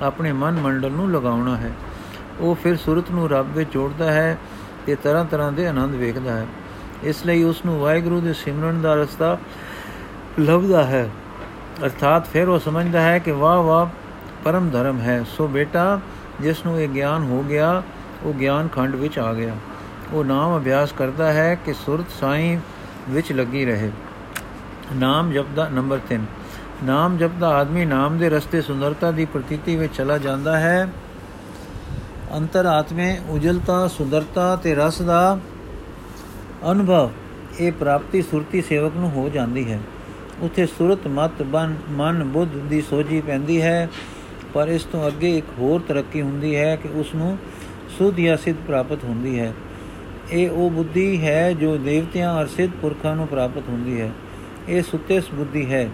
ਆਪਣੇ 0.01 0.31
ਮਨ 0.31 0.59
ਮੰਡਲ 0.59 0.91
ਨੂੰ 0.91 1.11
ਲਗਾਉਣਾ 1.11 1.57
ਹੈ। 1.57 1.71
ਉਹ 2.39 2.55
ਫਿਰ 2.55 2.75
ਸੁਰਤ 2.75 3.11
ਨੂੰ 3.11 3.29
ਰੱਬ 3.29 3.53
ਵਿੱਚ 3.53 3.69
ਜੋੜਦਾ 3.73 4.11
ਹੈ 4.11 4.37
ਤੇ 4.85 4.95
ਤਰ੍ਹਾਂ 4.95 5.25
ਤਰ੍ਹਾਂ 5.25 5.51
ਦੇ 5.51 5.67
ਆਨੰਦ 5.67 5.95
ਵੇਖਦਾ 5.95 6.35
ਹੈ। 6.35 6.47
ਇਸ 7.03 7.25
ਲਈ 7.25 7.43
ਉਸ 7.43 7.63
ਨੂੰ 7.65 7.79
ਵਾਹਿਗੁਰੂ 7.79 8.19
ਦੇ 8.21 8.33
ਸਿਮਰਨ 8.33 8.81
ਦਾ 8.81 8.93
ਰਸਤਾ 8.95 9.37
ਲੱਭਦਾ 10.39 10.83
ਹੈ। 10.83 11.09
ਅਰਥਾਤ 11.83 12.27
ਫਿਰ 12.27 12.47
ਉਹ 12.47 12.59
ਸਮਝਦਾ 12.59 13.01
ਹੈ 13.01 13.19
ਕਿ 13.19 13.31
ਵਾਹ 13.31 13.61
ਵਾਹ 13.61 13.85
ਪਰਮ 14.47 14.69
ਧਰਮ 14.69 14.99
ਹੈ। 14.99 15.23
ਸੋ 15.27 15.47
ਬੇਟਾ, 15.47 15.99
ਜਿਸ 16.41 16.65
ਨੂੰ 16.65 16.79
ਇਹ 16.81 16.89
ਗਿਆਨ 16.89 17.23
ਹੋ 17.23 17.43
ਗਿਆ, 17.43 17.83
ਉਹ 18.23 18.33
ਗਿਆਨ 18.33 18.67
ਖੰਡ 18.67 18.95
ਵਿੱਚ 18.95 19.17
ਆ 19.19 19.33
ਗਿਆ। 19.33 19.55
ਉਹ 20.13 20.23
ਨਾਮ 20.25 20.57
ਅਭਿਆਸ 20.57 20.91
ਕਰਦਾ 20.91 21.31
ਹੈ 21.33 21.55
ਕਿ 21.55 21.73
ਸੁਰਤ 21.73 22.11
ਸਾਈਂ 22.19 22.57
ਵਿੱਚ 23.09 23.31
ਲੱਗੀ 23.31 23.65
ਰਹੇ। 23.65 23.91
ਨਾਮ 24.95 25.31
ਜਪਦਾ, 25.31 25.67
ਨੰਬਰ 25.69 25.99
3 26.09 26.25
ਨਾਮ 26.83 27.17
ਜਪਦਾ 27.17 27.49
ਆਦਮੀ 27.49 27.85
ਨਾਮ 27.85 28.17
ਦੇ 28.17 28.29
ਰਸਤੇ 28.29 28.61
ਸੁੰਦਰਤਾ 28.61 29.11
ਦੀ 29.11 29.25
ਪ੍ਰਤੀਤੀ 29.25 29.75
ਵਿੱਚ 29.75 29.95
ਚਲਾ 29.95 30.17
ਜਾਂਦਾ 30.17 30.57
ਹੈ। 30.59 30.87
ਅੰਤਰ 32.35 32.65
ਆਤਮੇ 32.65 33.15
ਉਜਲਤਾ, 33.29 33.87
ਸੁੰਦਰਤਾ 33.87 34.55
ਤੇ 34.55 34.75
ਰਸ 34.75 35.01
ਦਾ 35.01 35.39
ਅਨੁਭਵ, 36.71 37.09
ਇਹ 37.59 37.71
ਪ੍ਰਾਪਤੀ 37.71 38.21
ਸੁਰਤੀ 38.21 38.61
ਸੇਵਕ 38.61 38.95
ਨੂੰ 38.95 39.11
ਹੋ 39.11 39.29
ਜਾਂਦੀ 39.29 39.71
ਹੈ। 39.71 39.79
ਉਥੇ 40.41 40.65
ਸੁਰਤ 40.67 41.07
ਮਤ, 41.07 41.41
ਬਨ, 41.43 41.75
ਮਨ, 41.89 42.23
ਬੁੱਧ 42.23 42.57
ਦੀ 42.69 42.81
ਸੋਝੀ 42.81 43.21
ਪੈਂਦੀ 43.21 43.61
ਹੈ। 43.61 43.89
ਪਰ 44.57 44.67
ਇਸ 44.67 44.83
ਤੋਂ 44.83 45.07
ਅੱਗੇ 45.07 45.37
ਇੱਕ 45.37 45.45
ਹੋਰ 45.59 45.81
ਤਰੱਕੀ 45.87 46.21
ਹੁੰਦੀ 46.21 46.55
ਹੈ 46.55 46.75
ਕਿ 46.75 46.89
ਉਸ 46.93 47.15
ਨੂੰ 47.15 47.37
ਸੁਧ 47.97 48.15
ਜਾਂ 48.15 48.37
ਸਿੱਧ 48.37 48.57
ਪ੍ਰਾਪਤ 48.67 49.03
ਹੁੰਦੀ 49.03 49.39
ਹੈ। 49.39 49.53
ਇਹ 50.31 50.49
ਉਹ 50.49 50.69
ਬੁੱਧੀ 50.69 51.21
ਹੈ 51.21 51.53
ਜੋ 51.53 51.77
ਦੇਵਤਿਆਂ 51.77 52.41
ਅਰ 52.41 52.47
ਸਿੱਧ 52.47 52.71
ਪੁਰਖਾਂ 52.81 53.15
ਨੂੰ 53.15 53.27
ਪ੍ਰਾਪਤ 53.27 53.69
ਹੁੰਦੀ 53.69 54.01
ਹੈ। 54.01 54.09
ਇਹ 54.69 54.81
ਸੁੱਤੇ 54.83 55.21
ਬੁੱਧੀ 55.33 55.73
ਹੈ। 55.73 55.89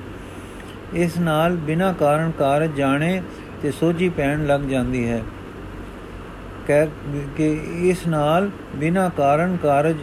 ਇਸ 0.93 1.17
ਨਾਲ 1.17 1.55
ਬਿਨਾ 1.55 1.93
ਕਾਰਨ 1.93 2.31
ਕਾਰਜ 2.31 2.75
ਜਾਣੇ 2.75 3.21
ਤੇ 3.61 3.71
ਸੋਝੀ 3.71 4.09
ਪੈਣ 4.09 4.45
ਲੱਗ 4.45 4.61
ਜਾਂਦੀ 4.61 5.07
ਹੈ। 5.09 5.21
ਕਹਿ 6.67 6.87
ਕਿ 7.37 7.59
ਇਸ 7.81 8.07
ਨਾਲ 8.07 8.49
ਬਿਨਾ 8.75 9.09
ਕਾਰਨ 9.09 9.57
ਕਾਰਜ 9.63 9.95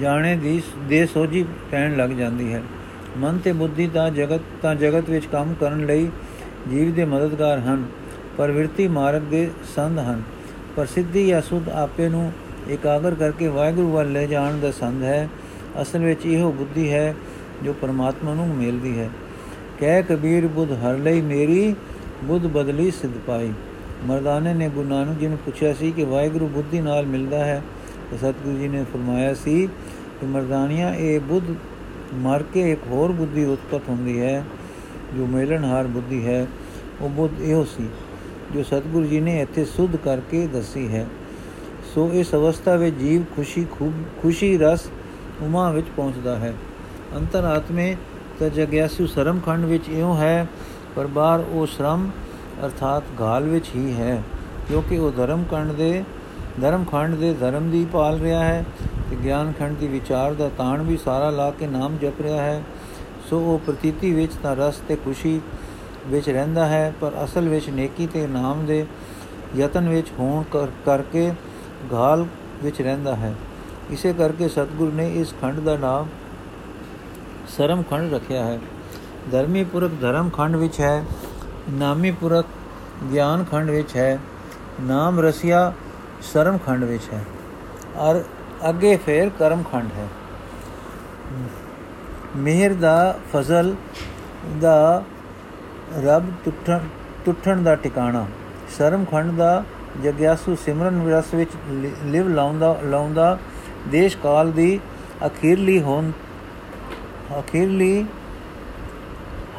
ਜਾਣੇ 0.00 0.36
ਦੀ 0.36 0.62
ਦੇ 0.88 1.06
ਸੋਝੀ 1.06 1.44
ਪੈਣ 1.70 1.96
ਲੱਗ 1.96 2.10
ਜਾਂਦੀ 2.10 2.52
ਹੈ। 2.52 2.62
ਮਨ 3.18 3.38
ਤੇ 3.38 3.52
ਬੁੱਧੀ 3.52 3.86
ਦਾ 3.86 4.08
ਜਗਤ 4.10 4.40
ਤਾਂ 4.62 4.74
ਜਗਤ 4.74 5.10
ਵਿੱਚ 5.10 5.26
ਕੰਮ 5.26 5.54
ਕਰਨ 5.60 5.86
ਲਈ 5.86 6.10
ਜੀਵ 6.70 6.94
ਦੇ 6.94 7.04
ਮਦਦਗਾਰ 7.04 7.58
ਹਨ। 7.58 7.84
ਪਰ 8.38 8.50
ਵਿਰਤੀ 8.50 8.88
ਮਾਰਗ 8.88 9.22
ਦੇ 9.22 9.50
ਸੰਧ 9.76 9.98
ਹਨ। 9.98 10.22
ਪਰ 10.76 10.86
ਸਿੱਧੀ 10.86 11.26
ਜਾਂ 11.26 11.40
ਸੁਧ 11.42 11.68
ਆਪੇ 11.68 12.08
ਨੂੰ 12.08 12.32
ਇਕਾਗਰ 12.70 13.14
ਕਰਕੇ 13.14 13.48
ਵਾਹਿਗੁਰੂ 13.48 13.90
ਵੱਲ 13.92 14.12
ਲੈ 14.12 14.26
ਜਾਣ 14.26 14.58
ਦਾ 14.58 14.70
ਸੰਧ 14.70 15.02
ਹੈ। 15.02 15.28
ਅਸਲ 15.82 16.04
ਵਿੱਚ 16.04 16.26
ਇਹੋ 16.26 16.52
ਬੁੱਧੀ 16.52 16.92
ਹੈ 16.92 17.14
ਜੋ 17.64 17.72
ਪਰਮਾਤਮਾ 17.72 18.34
ਨੂੰ 18.34 18.48
ਮਿਲਦੀ 18.48 18.98
ਹੈ। 18.98 19.10
ਕਹਿ 19.80 20.02
ਕਬੀਰ, 20.02 20.46
ਬੁੱਧ 20.46 20.72
ਹਰ 20.72 20.98
ਲਈ 20.98 21.20
ਮੇਰੀ, 21.20 21.74
ਬੁੱਧ 22.24 22.46
ਬਦਲੀ 22.46 22.90
ਸਿਧ 22.90 23.10
ਪਾਈ। 23.26 23.52
ਮਰਦਾਨੇ 24.06 24.54
ਨੇ 24.54 24.68
ਗੁਰੂ 24.68 24.88
ਨਾਨਕ 24.88 25.18
ਜੀ 25.18 25.26
ਨੂੰ 25.26 25.38
ਪੁੱਛਿਆ 25.38 25.72
ਸੀ 25.74 25.90
ਕਿ 25.90 26.04
ਵਾਹਿਗੁਰੂ 26.04 26.46
ਬੁੱਧੀ 26.46 26.80
ਨਾਲ 26.80 27.06
ਮਿਲਦਾ 27.06 27.44
ਹੈ। 27.44 27.62
ਤਾਂ 28.10 28.18
ਸਤਿਗੁਰੂ 28.18 28.56
ਜੀ 28.58 28.68
ਨੇ 28.68 28.84
ਫਰਮਾਇਆ 28.92 29.34
ਸੀ 29.34 29.68
ਕਿ 30.20 30.26
ਮਰਦਾਨੀਆਂ, 30.26 30.94
ਇਹ 30.94 31.20
ਬੁੱਧ 31.20 31.54
ਮਰ 32.14 32.42
ਕੇ 32.54 32.70
ਇੱਕ 32.72 32.80
ਹੋਰ 32.90 33.12
ਬੁੱਧੀ 33.12 33.44
ਉਤਪਤ 33.44 33.88
ਹੁੰਦੀ 33.88 34.20
ਹੈ 34.20 34.44
ਜੋ 35.16 35.26
ਮੇਲਣਹਾਰ 35.26 35.86
ਬੁੱਧੀ 35.86 36.26
ਹੈ। 36.26 36.46
ਉਹ 37.00 37.08
ਬੁੱਧ 37.08 37.40
ਇਹੋ 37.40 37.64
ਸੀ 37.64 37.88
ਜੋ 38.54 38.62
ਸਤਿਗੁਰੂ 38.62 39.06
ਜੀ 39.06 39.20
ਨੇ 39.20 39.40
ਇੱਥੇ 39.40 39.64
ਸੁਧ 39.66 39.96
ਕਰਕੇ 39.96 40.46
ਦੱਸੀ 40.46 40.86
ਹੈ, 40.88 41.06
ਸੋ 41.94 42.08
ਇਸ 42.12 42.34
ਅਵਸਥਾ 42.34 42.74
ਵਿੱਚ 42.76 42.96
ਜੀਵ 42.96 43.24
ਖੁਸ਼ੀ 43.36 43.64
ਖੂਬ, 43.70 43.92
ਖੁਸ਼ੀ 44.22 44.56
ਰਸ 44.58 44.88
ਉਮਾ 45.42 45.70
ਵਿੱਚ 45.70 45.86
ਪਹੁੰਚਦਾ 45.96 46.36
ਹੈ। 46.36 46.52
ਅੰਤਰਾਤਮੇ 47.16 47.96
ਤਾਂ 48.40 48.48
ਜਗਿਆਸੂ 48.50 49.06
ਸਰਮ 49.06 49.40
ਖੰਡ 49.40 49.64
ਵਿੱਚ 49.64 49.88
ਇਉਂ 49.88 50.16
ਹੈ, 50.16 50.46
ਪਰ 50.96 51.06
ਬਾਹਰ 51.06 51.44
ਉਹ 51.52 51.66
ਸ਼ਰਮ 51.66 52.08
ਅਰਥਾਤ 52.64 53.04
ਗਾਲ 53.20 53.44
ਵਿੱਚ 53.44 53.70
ਹੀ 53.76 53.92
ਹੈ, 53.94 54.22
ਕਿਉਂਕਿ 54.68 54.98
ਉਹ 54.98 55.12
ਧਰਮ 55.12 55.44
ਖੰਡ 55.50 55.72
ਦੇ, 55.72 56.02
ਧਰਮ 56.60 56.84
ਖੰਡ 56.84 57.14
ਦੇ 57.14 57.32
ਧਰਮ 57.34 57.70
ਦੀ 57.70 57.84
ਪਾਲ 57.92 58.18
ਰਿਹਾ 58.20 58.44
ਹੈ 58.44 58.64
ਤੇ 59.10 59.16
ਗਿਆਨ 59.24 59.52
ਖੰਡ 59.58 59.78
ਦੀ 59.78 59.86
ਵਿਚਾਰ 59.88 60.34
ਦਾ 60.34 60.48
ਤਾਣ 60.58 60.82
ਵੀ 60.82 60.96
ਸਾਰਾ 60.96 61.30
ਲਾ 61.30 61.50
ਕੇ 61.50 61.66
ਨਾਮ 61.66 61.96
ਜਪ 61.96 62.20
ਰਿਹਾ 62.20 62.42
ਹੈ। 62.42 62.62
ਸੋ 63.30 63.38
ਉਹ 63.42 63.58
ਪ੍ਰਤੀਤੀ 63.66 64.12
ਵਿੱਚ 64.12 64.32
ਤਾਂ 64.42 64.54
ਰਸ 64.56 64.76
ਤੇ 64.88 64.96
ਖੁਸ਼ੀ 64.96 65.40
ਵਿੱਚ 66.06 66.28
ਰਹਿੰਦਾ 66.28 66.66
ਹੈ, 66.66 66.92
ਪਰ 67.00 67.12
ਅਸਲ 67.24 67.48
ਵਿੱਚ 67.48 67.68
ਨੇਕੀ 67.70 68.06
ਤੇ 68.06 68.26
ਨਾਮ 68.26 68.64
ਦੇ 68.66 68.86
ਯਤਨ 69.56 69.88
ਵਿੱਚ 69.88 70.08
ਹੋਣ 70.18 70.42
ਕਰਕੇ 70.86 71.30
ਗਾਲ 71.92 72.26
ਵਿੱਚ 72.62 72.80
ਰਹਿੰਦਾ 72.82 73.14
ਹੈ। 73.16 73.34
ਇਸੇ 73.90 74.12
ਕਰਕੇ 74.12 74.48
ਸਤਿਗੁਰ 74.48 74.92
ਨੇ 74.92 75.08
ਇਸ 75.20 75.34
ਖੰਡ 75.40 75.60
ਦਾ 75.60 75.76
ਨਾਮ 75.76 76.08
ਸਰਮ 77.48 77.82
ਖੰਡ 77.82 78.12
ਰੱਖਿਆ 78.14 78.44
ਹੈ। 78.44 78.58
ਧਰਮੀ 79.32 79.64
ਪੁਰਖ 79.64 79.92
ਧਰਮ 80.00 80.30
ਖੰਡ 80.30 80.56
ਵਿੱਚ 80.56 80.80
ਹੈ, 80.80 81.04
ਨਾਮੀ 81.70 82.10
ਪੁਰਖ 82.10 82.46
ਗਿਆਨ 83.12 83.44
ਖੰਡ 83.44 83.70
ਵਿੱਚ 83.70 83.96
ਹੈ, 83.96 84.18
ਨਾਮ 84.80 85.20
ਰਸਿਆ 85.20 85.72
ਸਰਮ 86.22 86.58
ਖੰਡ 86.58 86.84
ਵਿੱਚ 86.84 87.02
ਹੈ। 87.12 87.24
ਔਰ 87.96 88.22
ਅੱਗੇ 88.68 88.96
ਫੇਰ 88.96 89.30
ਕਰਮ 89.38 89.62
ਖੰਡ 89.62 89.90
ਹੈ। 89.96 90.06
ਮਿਹਰ 92.36 92.74
ਦਾ 92.74 93.18
ਫਜ਼ਲ 93.32 93.74
ਦਾ 94.60 95.02
ਰੱਬ 95.94 96.30
ਟੁੱਟਣ 96.44 96.78
ਟੁੱਟਣ 97.24 97.62
ਦਾ 97.62 97.74
ਟਿਕਾਣਾ। 97.74 98.26
ਸਰਮ 98.78 99.04
ਖੰਡ 99.04 99.32
ਦਾ 99.32 99.64
ਜਗਿਆਸੂ 100.02 100.54
ਸਿਮਰਨ 100.56 101.00
ਵਿਰਸ 101.00 101.34
ਵਿੱਚ 101.34 101.50
ਲਿਵ 102.04 102.28
ਲਾਉਂਦਾ 102.28 102.76
ਲਾਉਂਦਾ 102.84 103.38
ਦੇਸ਼ 103.88 104.16
ਕਾਲ 104.16 104.50
ਦੀ 104.52 104.78
ਅਖੀਰਲੀ 105.26 105.80
ਹੋਣ 105.82 106.10
ਅਖੀਰਲੀ 107.38 108.04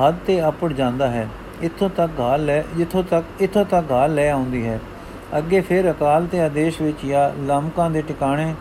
ਹੱਦ 0.01 0.17
ਤੇ 0.27 0.39
ਆਪੜ 0.41 0.71
ਜਾਂਦਾ 0.73 1.07
ਹੈ। 1.07 1.27
ਇੱਥੋਂ 1.61 1.89
ਤੱਕ 1.89 2.11
ਗਾਲ 2.17 2.45
ਲੈ, 2.45 2.61
ਜਿੱਥੋਂ 2.77 3.03
ਤੱਕ, 3.03 3.25
ਇੱਥੋਂ 3.41 3.65
ਤੱਕ 3.65 3.85
ਗਾਲ 3.89 4.13
ਲੈ 4.15 4.29
ਆਉਂਦੀ 4.31 4.65
ਹੈ। 4.67 4.79
ਅੱਗੇ 5.37 5.61
ਫਿਰ 5.61 5.91
ਅਕਾਲ 5.91 6.25
ਤੇ 6.25 6.39
ਆਦੇਸ਼ 6.41 6.81
ਵਿੱਚ 6.81 7.05
ਜਾਂ 7.05 7.29
ਲਮਕਾਂ 7.47 7.89
ਦੇ 7.89 8.01
ਟਿਕਾਣੇ 8.01 8.53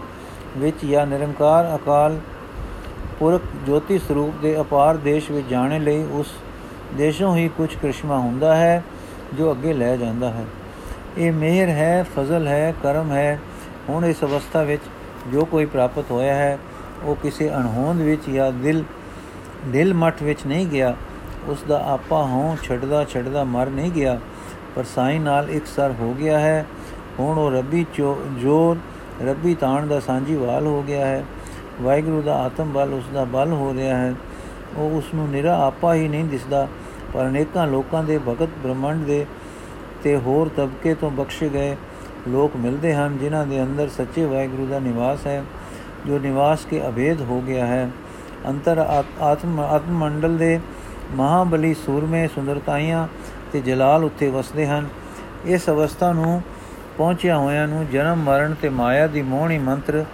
ਵਿੱਚ 0.58 0.84
ਜਾਂ 0.84 1.06
ਨਿਰੰਕਾਰ 1.06 1.74
ਅਕਾਲ 1.74 2.18
ਪੁਰਖ 3.18 3.42
ਜੋਤੀ 3.66 3.98
ਸਰੂਪ 3.98 4.40
ਦੇ 4.42 4.60
ਅਪਾਰ 4.60 4.96
ਦੇਸ਼ 4.96 5.30
ਵਿੱਚ 5.30 5.46
ਜਾਣੇ 5.48 5.78
ਲਈ 5.78 6.02
ਉਸ 6.02 6.32
ਦੇਸ਼ੋਂ 6.94 7.36
ਹੀ 7.36 7.48
ਕੁਝ 7.48 7.74
ਕ੍ਰਿਸ਼ਮਾ 7.74 8.18
ਹੁੰਦਾ 8.18 8.56
ਹੈ, 8.56 8.82
ਜੋ 9.34 9.52
ਅੱਗੇ 9.52 9.72
ਲੈ 9.72 9.96
ਜਾਂਦਾ 9.96 10.30
ਹੈ। 10.30 10.44
ਇਹ 11.18 11.32
ਮਿਹਰ 11.32 11.68
ਹੈ, 11.68 12.04
ਫਜ਼ਲ 12.16 12.46
ਹੈ, 12.46 12.74
ਕਰਮ 12.82 13.12
ਹੈ। 13.12 13.40
ਹੁਣ 13.88 14.04
ਇਸ 14.04 14.24
ਅਵਸਥਾ 14.24 14.62
ਵਿੱਚ 14.62 14.82
ਜੋ 15.32 15.44
ਕੋਈ 15.44 15.66
ਪ੍ਰਾਪਤ 15.66 16.04
ਹੋਇਆ 16.10 16.34
ਹੈ, 16.34 16.58
ਉਹ 17.02 17.16
ਕਿਸੇ 17.16 17.50
ਅਣਹੋਂਦ 17.50 18.00
ਵਿੱਚ 18.00 18.30
ਜਾਂ 18.30 18.52
ਦਿਲ 18.52 18.84
ਦਿਲ 19.66 19.94
ਮਠ 19.94 20.22
ਵਿੱਚ 20.22 20.46
ਨਹੀਂ 20.46 20.66
ਗਿਆ। 20.66 20.96
ਉਸ 21.46 21.62
ਦਾ 21.68 21.84
ਆਪਾ 21.88 22.22
ਹੋਂ 22.22 22.56
ਛੱਡਦਾ 22.62 23.04
ਛੱਡਦਾ 23.04 23.44
ਮਰ 23.44 23.66
ਨਹੀਂ 23.66 23.90
ਗਿਆ। 23.90 24.20
ਪਰ 24.76 24.84
ਸਾਈ 24.84 25.18
ਨਾਲ 25.18 25.50
ਇੱਕ 25.50 25.66
ਸਰ 25.66 25.92
ਹੋ 26.00 26.14
ਗਿਆ 26.14 26.38
ਹੈ। 26.38 26.66
ਹੁਣ 27.20 27.38
ਉਹ 27.38 27.50
ਰੱਬੀ 27.50 27.86
ਜੋਰ 28.38 28.76
ਰੱਬੀ 29.26 29.54
ਤਾਣ 29.54 29.86
ਦਾ 29.86 30.00
ਸਾਂਝੀ 30.00 30.34
ਵਾਲ 30.34 30.66
ਹੋ 30.66 30.82
ਗਿਆ 30.82 31.06
ਹੈ। 31.06 31.24
ਵਾਹਿਗੁਰੂ 31.82 32.22
ਦਾ 32.22 32.36
ਆਤਮ 32.36 32.72
ਬਲ 32.72 32.94
ਉਸ 32.94 33.04
ਦਾ 33.14 33.24
ਬਲ 33.24 33.52
ਹੋ 33.52 33.74
ਰਿਹਾ 33.74 33.96
ਹੈ। 33.96 34.14
ਉਹ 34.76 34.96
ਉਸ 34.98 35.12
ਨੂੰ 35.14 35.28
ਨਿਰਾ 35.28 35.56
ਆਪਾ 35.66 35.94
ਹੀ 35.94 36.08
ਨਹੀਂ 36.08 36.24
ਦਿਸਦਾ, 36.24 36.66
ਪਰ 37.12 37.26
ਅਨੇਕਾਂ 37.26 37.66
ਲੋਕਾਂ 37.66 38.02
ਦੇ 38.04 38.18
ਭਗਤ 38.18 38.48
ਬ੍ਰਹਮੰਡ 38.62 39.04
ਦੇ 39.04 39.24
ਤੇ 40.02 40.16
ਹੋਰ 40.16 40.50
ਤਬਕੇ 40.56 40.94
ਤੋਂ 40.94 41.10
ਬਖਸ਼ੇ 41.10 41.48
ਗਏ 41.48 41.76
ਲੋਕ 42.28 42.56
ਮਿਲਦੇ 42.56 42.94
ਹਨ, 42.94 43.18
ਜਿਨ੍ਹਾਂ 43.18 43.46
ਦੇ 43.46 43.62
ਅੰਦਰ 43.62 43.88
ਸੱਚੇ 43.88 44.24
ਵਾਹਿਗੁਰੂ 44.24 44.66
ਦਾ 44.66 44.78
ਨਿਵਾਸ 44.78 45.26
ਹੈ, 45.26 45.42
ਜੋ 46.06 46.18
ਨਿਵਾਸ 46.18 46.64
ਕੇ 46.64 46.80
ਅਭੇਦ 46.88 47.20
ਹੋ 47.20 47.40
ਗਿਆ 47.40 47.66
ਹੈ। 47.66 47.88
ਅੰਤਰ 48.48 48.78
ਆਤਮ 48.78 49.60
ਆਤਮ 49.60 49.98
ਮੰਡਲ 49.98 50.36
ਦੇ 50.36 50.58
ਮਹਾਬਲੀ 51.14 51.72
ਸੂਰਮੇ 51.74 52.26
ਸੁੰਦਰਤਾਈਆਂ 52.28 53.06
ਤੇ 53.52 53.60
ਜਲਾਲ 53.60 54.04
ਉੱਤੇ 54.04 54.28
ਵਸਦੇ 54.30 54.66
ਹਨ। 54.66 54.88
ਇਸ 55.44 55.68
ਅਵਸਥਾ 55.68 56.12
ਨੂੰ 56.12 56.42
ਪਹੁੰਚਿਆ 56.98 57.36
ਹੋਇਆਂ 57.38 57.66
ਨੂੰ 57.68 57.86
ਜਨਮ 57.86 58.22
ਮਰਨ 58.22 58.54
ਤੇ 58.62 58.68
ਮਾਇਆ 58.68 59.06
ਦੀ 59.06 59.22
ਮੋਹਣੀ 59.22 59.58
ਮੰਤਰ 59.58 60.04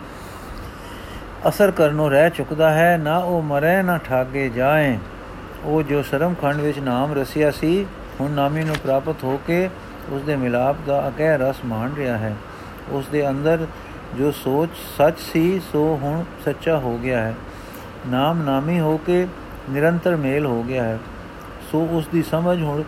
ਅਸਰ 1.49 1.71
ਕਰਨੋਂ 1.71 2.11
ਰਹਿ 2.11 2.31
ਚੁੱਕਦਾ 2.31 2.71
ਹੈ, 2.71 2.97
ਨਾ 2.97 3.17
ਉਹ 3.19 3.43
ਮਰੇ, 3.43 3.83
ਨਾ 3.83 3.99
ਠਾਗੇ 3.99 4.49
ਜਾਏ। 4.49 4.99
ਉਹ 5.65 5.83
ਜੋ 5.83 6.03
ਸ਼ਰਮ 6.03 6.35
ਖੰਡ 6.35 6.61
ਵਿੱਚ 6.61 6.79
ਨਾਮ 6.79 7.13
ਰਸਿਆ 7.13 7.51
ਸੀ, 7.51 7.87
ਹੁਣ 8.21 8.31
ਨਾਮੀ 8.31 8.65
ਨੂੰ 8.65 8.75
ਪ੍ਰਾਪਤ 8.83 9.25
ਹੋ 9.25 9.41
ਕੇ 9.47 9.71
ਉਸ 10.11 10.23
ਦੇ 10.23 10.37
ਮਿਲਾਪ 10.37 10.77
ਦਾ 10.87 11.09
ਅਕਹਿ 11.09 11.39
ਰਸ 11.39 11.57
ਮਾਣ 11.65 11.95
ਰਿਹਾ 11.95 12.19
ਹੈ। 12.19 12.37
ਉਸ 12.91 13.07
ਦੇ 13.07 13.29
ਅੰਦਰ 13.29 13.67
ਜੋ 14.19 14.31
ਸੋਚ 14.31 14.69
ਸੱਚ 14.99 15.19
ਸੀ, 15.19 15.61
ਸੋ 15.73 15.99
ਹੁਣ 16.03 16.25
ਸੱਚਾ 16.45 16.79
ਹੋ 16.79 16.99
ਗਿਆ 16.99 17.21
ਹੈ। 17.21 17.35
ਨਾਮ 18.07 18.43
ਨਾਮੀ 18.43 18.81
ਹੋ 18.81 18.97
ਕੇ 18.97 19.27
ਨਿਰੰਤਰ 19.71 20.17
ਮੇਲ 20.17 20.47
ਹੋ 20.47 20.63
ਗਿਆ 20.63 20.85
ਹੈ। 20.85 20.99
ਸੋ 21.73 21.89
ਉਸ 21.91 22.07
ਦੀ 22.07 22.23
ਸਮਝ 22.23 22.63
ਹੁਣ 22.63 22.83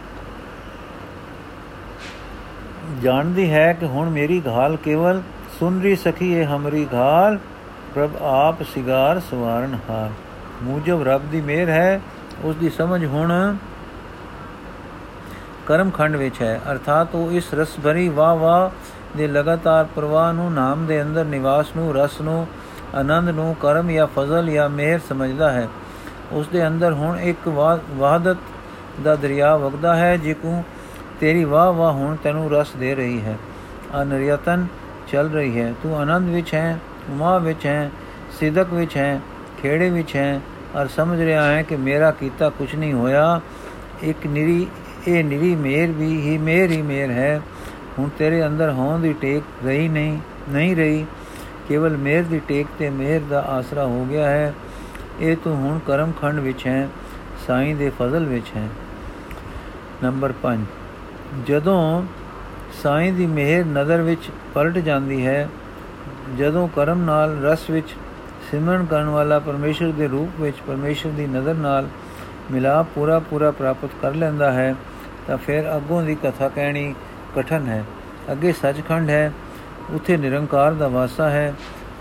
ਜਾਣਦੀ 3.02 3.50
ਹੈ 3.50 3.72
ਕਿ 3.72 3.86
ਹੁਣ 3.86 4.10
ਮੇਰੀ 4.10 4.42
ਘਾਲ 4.46 4.76
ਕੇਵਲ 4.76 5.22
ਸੁਨ 5.58 5.82
ਰਹੀ 5.82 5.96
ਸਖੀ 5.96 6.38
ਹੈ 6.38 6.44
ਹਮਰੀ 6.44 6.86
ਘਾਲ। 6.94 7.38
ਪ੍ਰਭ 7.94 8.16
ਆਪ 8.22 8.62
ਸਿਗਾਰ 8.62 9.20
ਸਵਾਰਨ 9.20 9.78
ਹਾਰ। 9.90 10.10
ਮੂਜਬ 10.62 11.02
ਰੱਬ 11.02 11.22
ਦੀ 11.30 11.40
ਮਿਹਰ 11.40 11.68
ਹੈ, 11.68 12.00
ਉਸ 12.44 12.56
ਦੀ 12.56 12.70
ਸਮਝ 12.70 13.04
ਹੁਣ 13.04 13.56
ਕਰਮ 15.66 15.90
ਖੰਡ 15.90 16.16
ਵਿੱਚ 16.16 16.40
ਹੈ। 16.42 16.60
ਅਰਥਾਤ 16.72 17.14
ਉਹ 17.14 17.32
ਇਸ 17.32 17.54
ਰਸ 17.54 17.68
ਭਰੀ 17.84 18.08
ਵਾ 18.08 18.34
ਵਾ 18.34 18.70
ਦੇ 19.16 19.26
ਲਗਾਤਾਰ 19.26 19.86
ਪ੍ਰਵਾਹ 19.96 20.32
ਨੂੰ, 20.32 20.52
ਨਾਮ 20.52 20.86
ਦੇ 20.86 21.02
ਅੰਦਰ 21.02 21.24
ਨਿਵਾਸ 21.24 21.66
ਨੂੰ, 21.76 21.94
ਰਸ 21.94 22.20
ਨੂੰ, 22.20 22.46
ਆਨੰਦ 22.94 23.28
ਨੂੰ, 23.28 23.54
ਕਰਮ 23.60 23.90
ਜਾਂ 23.90 24.06
ਫਜ਼ਲ 24.06 24.50
ਜਾਂ 24.50 24.68
ਮਿਹਰ 24.68 25.00
ਸਮਝਦਾ 25.08 25.50
ਹੈ। 25.50 25.68
ਉਸ 26.32 26.48
ਦੇ 26.48 26.66
ਅੰਦਰ 26.66 26.92
ਹੁਣ 26.92 27.18
ਇੱਕ 27.18 27.48
ਵਾਹਦਤ 27.48 28.36
ਦਾ 29.04 29.14
ਦਰਿਆ 29.16 29.56
ਵਗਦਾ 29.56 29.96
ਹੈ 29.96 30.16
ਜਿਕੂ 30.16 30.62
ਤੇਰੀ 31.20 31.44
ਵਾਹ 31.44 31.72
ਵਾਹ 31.72 31.92
ਹੁਣ 31.92 32.16
ਤੈਨੂੰ 32.16 32.50
ਰਸ 32.50 32.72
ਦੇ 32.72 32.94
ਰਹੀ 32.94 33.20
ਹੈ। 33.20 33.36
ਅਨਰਿਯਤਨ 34.02 34.66
ਚੱਲ 35.12 35.30
ਰਹੀ 35.30 35.60
ਹੈ। 35.60 35.72
ਤੂੰ 35.82 35.96
ਆਨੰਦ 35.98 36.28
ਵਿੱਚ 36.28 36.54
ਹੈ 36.54 36.78
ਉਮਾ 37.10 37.38
ਵਿੱਚ 37.38 37.66
ਹੈ, 37.66 37.90
ਸਿਦਕ 38.40 38.72
ਵਿੱਚ 38.72 38.96
ਹੈ, 38.96 39.20
ਖੇੜੇ 39.62 39.90
ਵਿੱਚ 39.90 40.16
ਹੈ, 40.16 40.40
ਔਰ 40.76 40.86
ਸਮਝ 40.86 41.20
ਰਿਹਾ 41.20 41.44
ਹੈ 41.44 41.62
ਕਿ 41.62 41.76
ਮੇਰਾ 41.76 42.10
ਕੀਤਾ 42.10 42.48
ਕੁਝ 42.48 42.74
ਨਹੀਂ 42.74 42.92
ਹੋਇਆ। 42.92 43.40
ਇੱਕ 44.02 44.26
ਨਿਰੀ, 44.26 44.66
ਇਹ 45.08 45.24
ਨਿਰੀ 45.24 45.56
ਮੇਰ 45.56 45.92
ਵੀ, 45.92 46.20
ਹੀ 46.20 46.38
ਮੇਰ 46.38 46.70
ਹੀ 46.70 46.82
ਮੇਰ 46.82 47.10
ਹੈ। 47.10 47.40
ਹੁਣ 47.98 48.08
ਤੇਰੇ 48.18 48.46
ਅੰਦਰ 48.46 48.70
ਹੋਂ 48.70 48.98
ਦੀ 48.98 49.12
ਟੇਕ 49.12 49.42
ਰਹੀ 49.64 49.88
ਨਹੀਂ 49.88 50.18
ਨਹੀਂ 50.48 50.76
ਰਹੀ। 50.76 51.06
ਕੇਵਲ 51.68 51.96
ਮੇਰ 51.96 52.22
ਦੀ 52.22 52.40
ਟੇਕ 52.48 52.66
ਤੇ 52.78 52.90
ਮੇਰ 52.90 53.20
ਦਾ 53.30 53.40
ਆਸਰਾ 53.40 53.84
ਹੋ 53.84 54.04
ਗਿਆ 54.04 54.28
ਹੈ। 54.28 54.54
ਇਹ 55.20 55.36
ਤੂੰ 55.44 55.56
ਹੁਣ 55.56 55.78
ਕਰਮ 55.78 56.12
ਖੰਡ 56.12 56.40
ਵਿੱਚ 56.40 56.66
ਹੈ, 56.66 56.88
ਸਾਈਂ 57.46 57.76
ਦੇ 57.76 57.90
ਫਜ਼ਲ 58.00 58.24
ਵਿੱਚ 58.24 58.46
ਹੈ। 58.56 58.68
ਨੰਬਰ 60.02 60.32
5 60.42 60.64
ਜਦੋਂ 61.46 62.02
ਸਾਈਂ 62.82 63.12
ਦੀ 63.12 63.26
ਮਿਹਰ 63.26 63.64
ਨਜ਼ਰ 63.64 64.02
ਵਿੱਚ 64.02 64.30
ਪਲਟ 64.54 64.78
ਜਾਂਦੀ 64.78 65.26
ਹੈ 65.26 65.48
ਜਦੋਂ 66.38 66.66
ਕਰਮ 66.68 67.02
ਨਾਲ 67.04 67.36
ਰਸ 67.42 67.68
ਵਿੱਚ 67.70 67.94
ਸਿਮਰਨ 68.50 68.84
ਕਰਨ 68.84 69.08
ਵਾਲਾ 69.08 69.38
ਪਰਮੇਸ਼ਰ 69.38 69.92
ਦੇ 69.92 70.08
ਰੂਪ 70.08 70.40
ਵਿੱਚ 70.40 70.56
ਪਰਮੇਸ਼ਰ 70.66 71.10
ਦੀ 71.10 71.26
ਨਜ਼ਰ 71.26 71.54
ਨਾਲ 71.54 71.88
ਮਿਲਾਪ 72.50 72.86
ਪੂਰਾ 72.94 73.18
ਪੂਰਾ 73.20 73.50
ਪ੍ਰਾਪਤ 73.50 73.90
ਕਰ 74.02 74.14
ਲੈਂਦਾ 74.14 74.52
ਹੈ, 74.52 74.74
ਤਾਂ 75.26 75.36
ਫਿਰ 75.36 75.76
ਅੱਗੋਂ 75.76 76.02
ਦੀ 76.02 76.14
ਕਥਾ 76.14 76.48
ਕਹਿਣੀ 76.48 76.94
ਕਠਨ 77.36 77.66
ਹੈ। 77.66 77.84
ਅੱਗੇ 78.32 78.52
ਸੱਚਖੰਡ 78.52 79.10
ਹੈ, 79.10 79.32
ਉੱਥੇ 79.90 80.16
ਨਿਰੰਕਾਰ 80.16 80.74
ਦਾ 80.74 80.88
ਵਾਸਾ 80.88 81.30
ਹੈ 81.30 81.54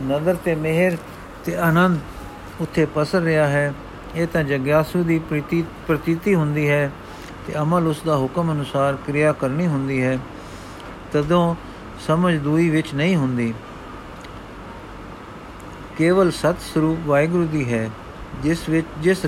ਨਜ਼ਰ 0.03 0.35
ਤੇ 0.35 0.55
ਮਿਹਰ 0.55 0.97
ਤੇ 1.45 1.55
ਆਨੰਦ 1.57 1.99
ਉੱਥੇ 2.61 2.85
ਪਸਰ 2.95 3.21
ਰਿਹਾ 3.21 3.47
ਹੈ। 3.47 3.73
ਇਹ 4.15 4.27
ਤਾਂ 4.27 4.43
ਜਗਿਆਸੂ 4.43 5.03
ਦੀ 5.03 5.19
ਪ੍ਰਤੀ, 5.19 5.63
ਪ੍ਰਤੀਤੀ 5.87 6.35
ਹੁੰਦੀ 6.35 6.69
ਹੈ 6.69 6.91
ਤੇ 7.47 7.53
ਅਮਲ 7.59 7.87
ਉਸ 7.87 8.01
ਦਾ 8.05 8.15
ਹੁਕਮ 8.17 8.51
ਅਨੁਸਾਰ 8.51 8.97
ਕਿਰਿਆ 9.05 9.31
ਕਰਨੀ 9.31 9.67
ਹੁੰਦੀ 9.67 10.01
ਹੈ, 10.03 10.17
ਤਦੋਂ 11.13 11.55
ਸਮਝ 12.07 12.37
ਦੂਈ 12.37 12.69
ਵਿੱਚ 12.69 12.93
ਨਹੀਂ 12.93 13.15
ਹੁੰਦੀ। 13.15 13.53
ਕੇਵਲ 15.97 16.31
ਸਤ 16.31 16.55
ਸਰੂਪ 16.73 16.99
ਵਾਹਿਗੁਰੂ 17.07 17.45
ਦੀ 17.45 17.73
ਹੈ, 17.73 17.89
ਜਿਸ 18.43 18.69
ਵਿੱਚ, 18.69 18.87
ਜਿਸ 18.99 19.25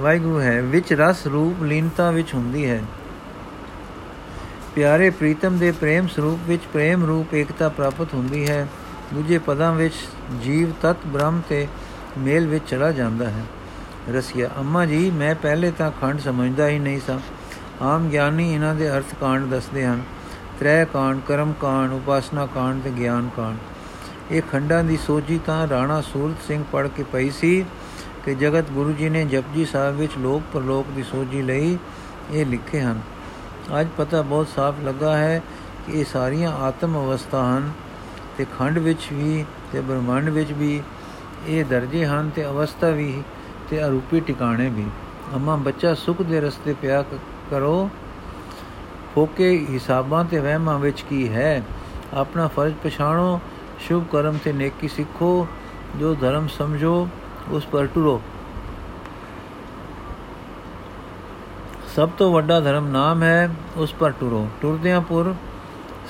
ਵਾਹਿਗੁਰੂ 0.00 0.40
ਹੈ, 0.40 0.62
ਵਿੱਚ 0.62 0.92
ਰਸ 0.92 1.26
ਰੂਪ 1.26 1.62
ਲੀਨਤਾ 1.62 2.10
ਵਿੱਚ 2.10 2.34
ਹੁੰਦੀ 2.34 2.70
ਹੈ। 2.70 2.82
ਪਿਆਰੇ 4.74 5.10
ਪ੍ਰੀਤਮ 5.10 5.58
ਦੇ 5.58 5.72
ਪ੍ਰੇਮ 5.72 6.06
ਸਰੂਪ 6.06 6.40
ਵਿੱਚ 6.48 6.62
ਪ੍ਰੇਮ 6.72 7.04
ਰੂਪ 7.04 7.34
ਏਕਤਾ 7.34 7.68
ਪ੍ਰਾਪਤ 7.68 8.14
ਹੁੰਦੀ 8.14 8.48
ਹੈ। 8.48 8.66
ਦੂਜੇ 9.14 9.38
ਪਦਾਂ 9.38 9.74
ਵਿੱਚ 9.74 9.94
ਜੀਵ 10.42 10.72
ਤਤ 10.82 11.06
ਬ੍ਰਹਮ 11.06 11.42
ਤੇ 11.48 11.66
ਮੇਲ 12.18 12.46
ਵਿੱਚ 12.46 12.64
ਚਲਾ 12.68 12.92
ਜਾਂਦਾ 12.92 13.30
ਹੈ। 13.30 13.42
ਰਸੀਆ, 14.14 14.50
ਅੰਮਾ 14.58 14.86
ਜੀ, 14.86 15.10
ਮੈਂ 15.10 15.34
ਪਹਿਲੇ 15.34 15.70
ਤਾਂ 15.70 15.90
ਖੰਡ 16.00 16.20
ਸਮਝਦਾ 16.20 16.68
ਹੀ 16.68 16.78
ਨਹੀਂ 16.78 17.00
ਸਾਂ। 17.06 17.18
ਆਮ 17.82 18.08
ਗਿਆਨੀ 18.08 18.54
ਇਹਨਾਂ 18.54 18.74
ਦੇ 18.74 18.90
ਅਰਥ 18.90 19.14
ਕਾਂਡ 19.20 19.44
ਦੱਸਦੇ 19.44 19.86
ਹਨ। 19.86 20.02
ਤ੍ਰੈ 20.60 20.84
ਕਾਂਡ, 20.84 21.20
ਕਰਮ 21.26 21.52
ਕਾਂਡ, 21.52 21.92
ਉਪਾਸਨਾ 21.92 22.46
ਕਾਂਡ 22.46 22.80
ਤੇ 22.84 22.90
ਗਿਆਨ 22.90 23.30
ਕਾਂਡ। 23.36 23.56
ਇਹ 24.30 24.42
ਖੰਡਾਂ 24.52 24.84
ਦੀ 24.84 24.96
ਸੋਚੀ 24.96 25.40
ਤਾਂ 25.46 25.68
ਰਾਣਾ 25.68 26.00
ਸੂਰਤ 26.00 26.46
ਸਿੰਘ 26.46 26.64
ਪੜ 26.72 26.88
ਕੇ 26.88 27.02
ਪਈ 27.12 27.30
ਸੀ 27.30 27.64
ਕਿ 28.24 28.34
ਜਗਤ 28.34 28.70
ਗੁਰੂ 28.70 28.92
ਜੀ 28.92 29.08
ਨੇ 29.08 29.24
ਜਪਜੀ 29.24 29.64
ਸਾਹਿਬ 29.64 29.96
ਵਿੱਚ 29.96 30.12
ਲੋਕ 30.18 30.42
ਪਰਲੋਕ 30.52 30.86
ਦੀ 30.86 31.02
ਸੋਝੀ 31.02 31.42
ਲਈ 31.42 31.78
ਇਹ 32.32 32.46
ਲਿਖੇ 32.46 32.80
ਹਨ। 32.80 33.00
ਅੱਜ 33.80 33.88
ਪਤਾ 33.96 34.22
ਬਹੁਤ 34.22 34.48
ਸਾਫ਼ 34.48 34.76
ਲੱਗਾ 34.84 35.18
ਹੈ 35.18 35.42
ਕਿ 35.86 36.00
ਇਹ 36.00 36.04
ਸਾਰੀਆਂ 36.04 36.52
ਆਤਮ 36.52 36.94
ਅਵਸਥਾ 36.94 37.44
ਹਨ 37.44 37.72
ਤੇ 38.38 38.46
ਖੰਡ 38.58 38.78
ਵਿੱਚ 38.78 39.12
ਵੀ 39.12 39.44
ਤੇ 39.72 39.80
ਬ੍ਰਹਮੰਡ 39.80 40.28
ਵਿੱਚ 40.28 40.52
ਵੀ 40.52 40.82
ਇਹ 41.46 41.64
ਦਰਜੇ 41.64 42.06
ਹਨ 42.06 42.30
ਤੇ 42.36 42.46
ਅਵਸਥਾ 42.46 42.88
ਵੀ 42.88 43.22
ਤੇ 43.70 43.84
ਅਰੂਪੀ 43.84 44.20
ਟਿਕਾਣੇ 44.20 44.70
ਵੀ। 44.70 44.86
ਅਮਾ 45.36 45.56
ਬੱਚਾ 45.56 45.94
ਸੁਖ 45.94 46.22
ਦੇ 46.22 46.40
ਰਸਤੇ 46.40 46.74
ਪਿਆ 46.82 47.04
ਕਰੋ। 47.50 47.90
ਫੋਕੇ 49.14 49.66
ਹਿਸਾਬਾਂ 49.70 50.24
ਤੇ 50.24 50.38
ਵਹਿਮਾਂ 50.38 50.78
ਵਿੱਚ 50.78 51.04
ਕੀ 51.10 51.28
ਹੈ? 51.28 51.62
ਆਪਣਾ 52.14 52.48
ਫਰਜ਼ 52.48 52.74
ਪਛਾਣੋ 52.84 53.40
ਸ਼ੁਭ 53.84 54.04
ਕਰਮ 54.12 54.38
ਤੇ 54.44 54.52
ਨੇਕੀ 54.52 54.88
ਸਿੱਖੋ 54.88 55.46
ਜੋ 55.98 56.14
ਧਰਮ 56.14 56.46
ਸਮਝੋ 56.48 57.08
ਉਸ 57.50 57.66
ਪਰ 57.66 57.86
ਟੁਰੋ 57.86 58.20
ਸਭ 61.96 62.10
ਤੋਂ 62.18 62.30
ਵੱਡਾ 62.32 62.58
ਧਰਮ 62.60 62.86
ਨਾਮ 62.88 63.22
ਹੈ 63.22 63.50
ਉਸ 63.76 63.92
ਪਰ 63.92 64.12
ਟੁਰੋ 64.20 64.46
ਟੁਰਦਿਆਂ 64.62 65.00
ਪੁਰ 65.00 65.34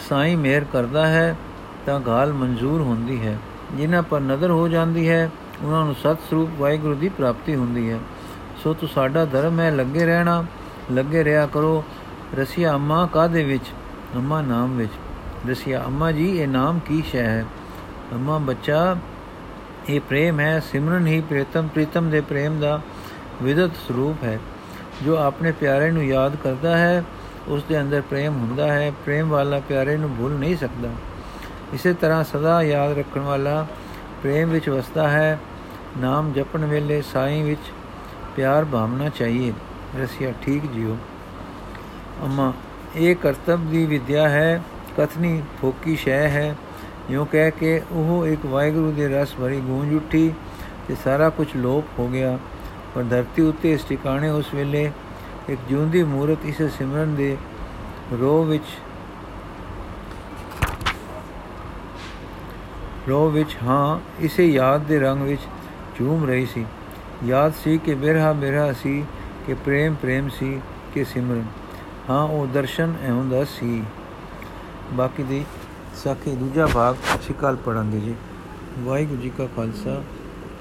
ਸਾਈ 0.09 0.35
ਮਿਹਰ 0.37 0.65
ਕਰਦਾ 0.73 1.07
ਹੈ 1.07 1.37
ਤਾਂ 1.87 1.99
ਗਾਲ 2.01 2.33
ਮਨਜ਼ੂਰ 2.33 2.81
ਹੁੰਦੀ 2.81 3.21
ਹੈ 3.21 3.39
ਜਿਨ੍ਹਾਂ 3.77 4.03
ਪਰ 4.03 4.21
ਨਜ਼ਰ 4.21 4.51
ਹੋ 4.51 4.69
ਜਾਂਦੀ 4.69 5.09
ਹੈ 5.09 5.31
ਉਹਨਾਂ 5.63 5.85
ਨੂੰ 5.85 5.95
ਸਤ 5.95 6.21
ਸਰੂਪ 6.31 6.51
ਵਾਹਿਗੁਰੂ 6.59 6.95
ਦੀ 6.95 7.09
ਪ੍ਰਾਪਤੀ 7.09 7.55
ਹੁੰਦੀ 7.55 7.91
ਹੈ 7.91 7.99
ਸੋ 8.63 8.73
ਤੂੰ 8.75 8.89
ਸਾਡਾ 8.89 9.25
ਧਰਮ 9.25 9.61
ਹੈ 9.61 9.71
ਲੱਗੇ 9.71 10.05
ਰਹਿਣਾ 10.07 10.45
ਲੱਗੇ 10.93 11.25
ਰਿਹਾ 11.25 11.47
ਕਰੋ 11.47 11.83
ਰਸੀਆ 12.35 12.75
ਅੰਮਾ 12.75 13.05
ਕਾਦੇ 13.07 13.45
ਵਿੱਚ 13.45 13.71
ਅੰਮਾ 14.17 14.41
ਨਾਮ 14.43 14.77
ਵਿੱਚ 14.77 14.93
ਰਸੀਆ 15.49 15.83
ਅੰਮਾ 15.87 16.11
ਜੀ 16.13 16.29
ਇਹ 16.33 16.49
ਨਾਮ 16.49 16.79
ਕੀ 16.79 17.03
ਸ਼ੈ 17.11 17.25
ਹੈ 17.25 17.45
ਅੰਮਾ 18.15 18.39
ਬੱਚਾ, 18.39 18.97
ਇਹ 19.89 20.01
ਪ੍ਰੇਮ 20.01 20.41
ਹੈ, 20.41 20.61
ਸਿਮਰਨ 20.61 21.07
ਹੀ 21.07 21.21
ਪ੍ਰੀਤਮ 21.21 21.69
ਪ੍ਰੀਤਮ 21.69 22.11
ਦੇ 22.11 22.21
ਪ੍ਰੇਮ 22.21 22.61
ਦਾ 22.61 22.81
ਵਿਦਤ 23.43 23.71
ਸਰੂਪ 23.89 24.25
ਹੈ। 24.25 24.39
ਜੋ 25.03 25.17
ਆਪਣੇ 25.17 25.53
ਪਿਆਰੇ 25.53 25.91
ਨੂੰ 25.91 26.05
ਯਾਦ 26.05 26.37
ਕਰਦਾ 26.37 26.77
ਹੈ 26.79 27.05
ਉਸ 27.49 27.65
ਦੇ 27.65 27.81
ਅੰਦਰ 27.81 28.01
ਪ੍ਰੇਮ 28.01 28.37
ਹੁੰਦਾ 28.37 28.73
ਹੈ, 28.73 28.93
ਪ੍ਰੇਮ 29.05 29.29
ਵਾਲਾ 29.29 29.61
ਪਿਆਰੇ 29.61 29.97
ਨੂੰ 29.97 30.11
ਭੁੱਲ 30.19 30.33
ਨਹੀਂ 30.33 30.57
ਸਕਦਾ। 30.57 30.89
ਇਸੇ 31.75 31.95
ਤਰ੍ਹਾਂ 31.95 32.25
ਸਦਾ 32.25 32.63
ਯਾਦ 32.63 32.99
ਰੱਖਣ 32.99 33.21
ਵਾਲਾ 33.21 33.67
ਪ੍ਰੇਮ 34.23 34.51
ਵਿੱਚ 34.51 34.69
ਵਸਦਾ 34.69 35.09
ਹੈ, 35.09 35.39
ਨਾਮ 35.99 36.33
ਜਪਣ 36.33 36.65
ਵੇਲੇ 36.65 37.03
ਸਾਈਂ 37.03 37.45
ਵਿੱਚ 37.45 37.61
ਪਿਆਰ 38.37 38.65
ਭਾਵਨਾ 38.65 39.09
ਚਾਹੀਏ। 39.09 39.53
ਰਸੀਆ, 40.01 40.33
ਠੀਕ 40.43 40.63
ਜਿਓ। 40.73 40.97
ਅਮਾ, 42.25 42.53
ਇਹ 42.97 43.17
ਕਰਤਬ 43.17 43.61
ਦੀ 43.71 43.87
ਵਿਦਿਆ 43.87 44.29
ਹੈ, 44.29 44.63
ਕਥਨੀ 44.99 45.43
ਫੋਕੀ 45.61 45.97
ਸ਼ੈ 45.97 46.29
ਹੈ 46.29 46.57
ਯੋ 47.11 47.25
ਕਹਿ 47.25 47.51
ਕੇ 47.51 47.83
ਉਹ 47.93 48.27
ਇੱਕ 48.27 48.47
ਵਾਹਿਗੁਰੂ 48.47 48.93
ਦੇ 48.93 49.09
ਰਸ 49.09 49.35
ਭਰੀ 49.41 49.61
ਗੂੰਜ 49.61 49.95
ਉੱਠੀ 49.95 50.33
ਤੇ 50.89 50.95
ਸਾਰਾ 51.05 51.31
ਕੁਝ 51.31 51.47
ਲੋਪ 51.57 51.99
ਹੋ 51.99 52.09
ਗਿਆ। 52.09 52.39
ਪਰ 52.95 53.03
ਧਰਤੀ 53.03 53.43
ਉੱਤੇ 53.43 53.73
ਇਸ 53.73 53.85
ਟਿਕਾਣੇ 53.85 54.29
ਉਸ 54.29 54.55
ਵੇਲੇ 54.55 54.93
ਇੱਕ 55.49 55.61
ਜਿਉਂਦੀ 55.69 56.03
ਮੂਰਤ 56.03 56.39
ਇਸ 56.45 56.63
ਸਿਮਰਨ 56.63 57.15
ਦੇ 57.15 57.37
ਰੋ 58.21 58.45
ਵਿੱਚ 58.45 58.65
ਰੋ 63.09 63.29
ਵਿੱਚ 63.31 63.57
ਹਾਂ, 63.63 64.01
ਇਸੇ 64.21 64.47
ਯਾਦ 64.47 64.81
ਦੇ 64.81 64.99
ਰੰਗ 64.99 65.23
ਵਿੱਚ 65.23 65.41
ਝੂਮ 65.99 66.25
ਰਹੀ 66.25 66.47
ਸੀ। 66.47 66.65
ਯਾਦ 67.25 67.53
ਸੀ 67.65 67.79
ਕਿ 67.79 67.95
ਬਿਰਹਾ 67.95 68.33
ਬਿਰਹਾ 68.33 68.73
ਸੀ, 68.73 69.05
ਕਿ 69.47 69.55
ਪ੍ਰੇਮ 69.55 69.95
ਪ੍ਰੇਮ 69.95 70.29
ਸੀ, 70.29 70.61
ਕਿ 70.95 71.05
ਸਿਮਰਨ। 71.05 71.45
ਹਾਂ, 72.11 72.23
ਉਹ 72.23 72.47
ਦਰਸ਼ਨ 72.47 72.95
ਐਉਂ 73.03 73.25
ਦਾ 73.25 73.45
ਸੀ। 73.45 73.83
ਬਾਕੀ 74.93 75.23
ਦੀ 75.23 75.45
ਸਾਖੀ 76.03 76.31
ਦੂਜਾ 76.31 76.67
ਭਾਗ 76.67 76.95
ਅਸੀਂ 76.95 77.35
ਕੱਲ 77.35 77.57
ਪੜਾਂਗੇ 77.57 78.01
ਜੀ। 78.01 78.15
ਵਾਹਿਗੁਰੂ 78.79 79.21
ਜੀ 79.21 79.31
ਕਾ 79.31 79.47
ਖਾਲਸਾ, 79.57 80.03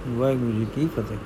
ਵਾਹਿਗੁਰੂ 0.07 0.51
ਜੀ 0.51 0.65
ਕੀ 0.65 0.87
ਫਤਿਹ। 0.87 1.17